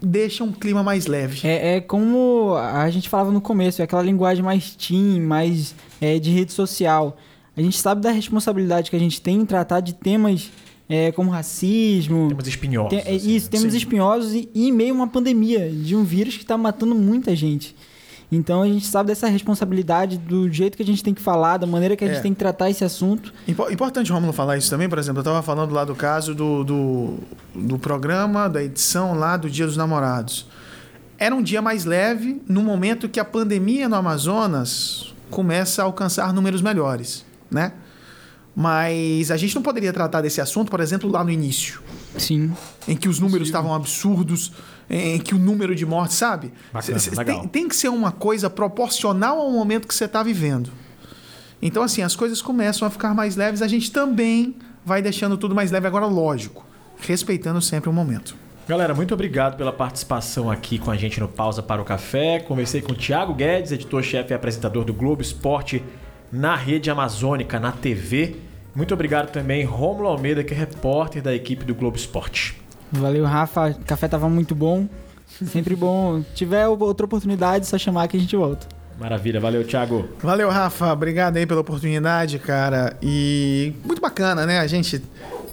deixa 0.00 0.42
um 0.42 0.52
clima 0.52 0.82
mais 0.82 1.06
leve. 1.06 1.46
É, 1.46 1.76
é 1.76 1.80
como 1.80 2.54
a 2.56 2.88
gente 2.90 3.08
falava 3.08 3.30
no 3.30 3.40
começo, 3.40 3.82
é 3.82 3.84
aquela 3.84 4.02
linguagem 4.02 4.42
mais 4.42 4.74
teen, 4.74 5.20
mais 5.20 5.74
é, 6.00 6.18
de 6.18 6.30
rede 6.30 6.52
social. 6.52 7.16
A 7.56 7.60
gente 7.60 7.78
sabe 7.78 8.00
da 8.00 8.10
responsabilidade 8.10 8.88
que 8.88 8.96
a 8.96 9.00
gente 9.00 9.20
tem 9.20 9.40
em 9.40 9.46
tratar 9.46 9.80
de 9.80 9.92
temas 9.92 10.50
é, 10.88 11.12
como 11.12 11.30
racismo. 11.30 12.28
Temas 12.28 12.46
espinhosos. 12.46 12.90
Tem, 12.90 12.98
é, 13.00 13.16
assim. 13.16 13.34
Isso, 13.34 13.50
temas 13.50 13.72
Sim. 13.72 13.78
espinhosos 13.78 14.32
e, 14.32 14.48
e 14.54 14.68
em 14.68 14.72
meio 14.72 14.94
a 14.94 14.96
uma 14.96 15.08
pandemia 15.08 15.68
de 15.70 15.94
um 15.94 16.04
vírus 16.04 16.36
que 16.36 16.42
está 16.42 16.56
matando 16.56 16.94
muita 16.94 17.34
gente. 17.36 17.74
Então 18.30 18.62
a 18.62 18.66
gente 18.66 18.86
sabe 18.86 19.08
dessa 19.08 19.26
responsabilidade 19.26 20.18
do 20.18 20.50
jeito 20.52 20.76
que 20.76 20.82
a 20.82 20.86
gente 20.86 21.02
tem 21.02 21.14
que 21.14 21.22
falar, 21.22 21.56
da 21.56 21.66
maneira 21.66 21.96
que 21.96 22.04
a 22.04 22.08
gente 22.08 22.18
é. 22.18 22.22
tem 22.22 22.32
que 22.34 22.38
tratar 22.38 22.68
esse 22.68 22.84
assunto. 22.84 23.32
Importante, 23.46 24.12
Romulo, 24.12 24.32
falar 24.34 24.58
isso 24.58 24.68
também, 24.68 24.88
por 24.88 24.98
exemplo, 24.98 25.20
eu 25.20 25.22
estava 25.22 25.42
falando 25.42 25.72
lá 25.72 25.84
do 25.84 25.94
caso 25.94 26.34
do, 26.34 26.62
do, 26.62 27.14
do 27.54 27.78
programa, 27.78 28.48
da 28.48 28.62
edição 28.62 29.14
lá 29.14 29.36
do 29.36 29.48
Dia 29.48 29.66
dos 29.66 29.76
Namorados. 29.76 30.46
Era 31.18 31.34
um 31.34 31.42
dia 31.42 31.62
mais 31.62 31.84
leve, 31.84 32.40
no 32.46 32.62
momento 32.62 33.08
que 33.08 33.18
a 33.18 33.24
pandemia 33.24 33.88
no 33.88 33.96
Amazonas 33.96 35.14
começa 35.30 35.82
a 35.82 35.84
alcançar 35.86 36.32
números 36.32 36.62
melhores, 36.62 37.24
né? 37.50 37.72
Mas 38.54 39.30
a 39.30 39.36
gente 39.36 39.54
não 39.54 39.62
poderia 39.62 39.92
tratar 39.92 40.20
desse 40.20 40.40
assunto, 40.40 40.70
por 40.70 40.80
exemplo, 40.80 41.10
lá 41.10 41.22
no 41.24 41.30
início. 41.30 41.80
Sim. 42.16 42.52
Em 42.86 42.96
que 42.96 43.08
os 43.08 43.20
números 43.20 43.48
Sim. 43.48 43.52
estavam 43.52 43.72
absurdos, 43.72 44.52
em 44.90 45.18
que 45.18 45.34
o 45.34 45.38
número 45.38 45.74
de 45.74 45.84
mortes, 45.84 46.16
sabe? 46.16 46.52
Bacana, 46.72 46.98
tem, 47.24 47.48
tem, 47.48 47.68
que 47.68 47.76
ser 47.76 47.88
uma 47.88 48.10
coisa 48.10 48.48
proporcional 48.48 49.38
ao 49.38 49.50
momento 49.50 49.86
que 49.86 49.94
você 49.94 50.06
está 50.06 50.22
vivendo. 50.22 50.70
Então, 51.60 51.82
assim, 51.82 52.02
as 52.02 52.16
coisas 52.16 52.40
começam 52.40 52.86
a 52.86 52.90
ficar 52.90 53.14
mais 53.14 53.36
leves, 53.36 53.62
a 53.62 53.68
gente 53.68 53.90
também 53.90 54.56
vai 54.84 55.02
deixando 55.02 55.36
tudo 55.36 55.54
mais 55.54 55.70
leve. 55.70 55.86
Agora, 55.86 56.06
lógico, 56.06 56.64
respeitando 57.00 57.60
sempre 57.60 57.90
o 57.90 57.92
momento. 57.92 58.36
Galera, 58.66 58.94
muito 58.94 59.14
obrigado 59.14 59.56
pela 59.56 59.72
participação 59.72 60.50
aqui 60.50 60.78
com 60.78 60.90
a 60.90 60.96
gente 60.96 61.18
no 61.20 61.26
Pausa 61.26 61.62
para 61.62 61.80
o 61.80 61.84
Café. 61.84 62.38
Conversei 62.40 62.82
com 62.82 62.92
o 62.92 62.94
Thiago 62.94 63.34
Guedes, 63.34 63.72
editor-chefe 63.72 64.32
e 64.32 64.34
apresentador 64.34 64.84
do 64.84 64.92
Globo 64.92 65.22
Esporte 65.22 65.82
na 66.30 66.54
rede 66.54 66.90
amazônica, 66.90 67.58
na 67.58 67.72
TV. 67.72 68.36
Muito 68.74 68.92
obrigado 68.92 69.30
também, 69.32 69.64
Romulo 69.64 70.08
Almeida, 70.08 70.44
que 70.44 70.52
é 70.52 70.56
repórter 70.56 71.22
da 71.22 71.34
equipe 71.34 71.64
do 71.64 71.74
Globo 71.74 71.96
Esporte. 71.96 72.67
Valeu, 72.92 73.24
Rafa. 73.24 73.70
O 73.70 73.84
café 73.84 74.08
tava 74.08 74.28
muito 74.28 74.54
bom. 74.54 74.88
Sempre 75.26 75.76
bom. 75.76 76.22
Se 76.22 76.34
tiver 76.34 76.66
outra 76.66 77.06
oportunidade, 77.06 77.66
só 77.66 77.78
chamar 77.78 78.08
que 78.08 78.16
a 78.16 78.20
gente 78.20 78.34
volta. 78.34 78.66
Maravilha, 78.98 79.38
valeu, 79.38 79.64
Thiago. 79.64 80.08
Valeu, 80.20 80.50
Rafa. 80.50 80.92
Obrigado 80.92 81.36
aí 81.36 81.46
pela 81.46 81.60
oportunidade, 81.60 82.38
cara. 82.38 82.96
E 83.00 83.72
muito 83.84 84.00
bacana, 84.00 84.44
né? 84.44 84.58
A 84.58 84.66
gente 84.66 85.00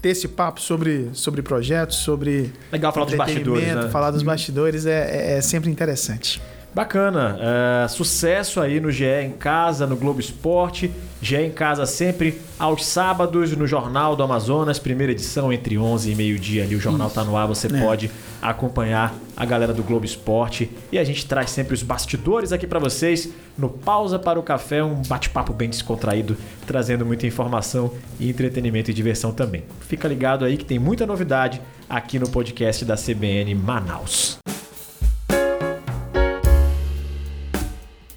ter 0.01 0.09
esse 0.09 0.27
papo 0.27 0.59
sobre, 0.59 1.09
sobre 1.13 1.43
projetos, 1.43 1.97
sobre. 1.97 2.51
Legal 2.71 2.91
falar 2.91 3.05
dos 3.05 3.15
bastidores. 3.15 3.75
Né? 3.75 3.89
Falar 3.89 4.11
dos 4.11 4.23
bastidores 4.23 4.85
é, 4.87 5.33
é, 5.33 5.37
é 5.37 5.41
sempre 5.41 5.69
interessante. 5.69 6.41
Bacana. 6.73 7.37
Uh, 7.37 7.89
sucesso 7.89 8.59
aí 8.59 8.79
no 8.79 8.91
GE 8.91 9.05
em 9.05 9.31
Casa, 9.31 9.85
no 9.87 9.95
Globo 9.95 10.19
Esporte. 10.19 10.91
GE 11.21 11.37
em 11.37 11.51
Casa 11.51 11.85
sempre 11.85 12.39
aos 12.59 12.85
sábados 12.85 13.55
no 13.55 13.65
Jornal 13.65 14.15
do 14.15 14.23
Amazonas, 14.23 14.77
primeira 14.79 15.11
edição 15.11 15.51
entre 15.51 15.77
11 15.77 16.11
e 16.11 16.15
meio-dia 16.15 16.63
ali. 16.63 16.75
O 16.75 16.79
jornal 16.79 17.07
está 17.07 17.23
no 17.23 17.35
ar, 17.35 17.47
você 17.47 17.67
é. 17.67 17.81
pode 17.81 18.11
acompanhar 18.41 19.13
a 19.35 19.45
galera 19.45 19.73
do 19.73 19.83
Globo 19.83 20.05
Esporte. 20.05 20.69
E 20.91 20.99
a 20.99 21.03
gente 21.03 21.25
traz 21.25 21.49
sempre 21.49 21.73
os 21.73 21.83
bastidores 21.83 22.51
aqui 22.51 22.67
para 22.67 22.79
vocês 22.79 23.29
no 23.57 23.69
Pausa 23.69 24.19
para 24.19 24.39
o 24.39 24.43
Café, 24.43 24.83
um 24.83 25.01
bate-papo 25.07 25.53
bem 25.53 25.69
descontraído, 25.69 26.37
trazendo 26.67 27.05
muita 27.05 27.25
informação 27.25 27.91
e 28.19 28.29
entretenimento 28.29 28.91
e 28.91 28.93
diversão 28.93 29.31
também. 29.31 29.63
Fica 29.81 30.07
ligado 30.07 30.45
aí 30.45 30.57
que 30.57 30.65
tem 30.65 30.77
muita 30.77 31.05
novidade 31.05 31.61
aqui 31.89 32.19
no 32.19 32.29
podcast 32.29 32.85
da 32.85 32.95
CBN 32.95 33.55
Manaus. 33.55 34.37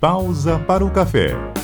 Pausa 0.00 0.58
para 0.60 0.84
o 0.84 0.90
café. 0.90 1.57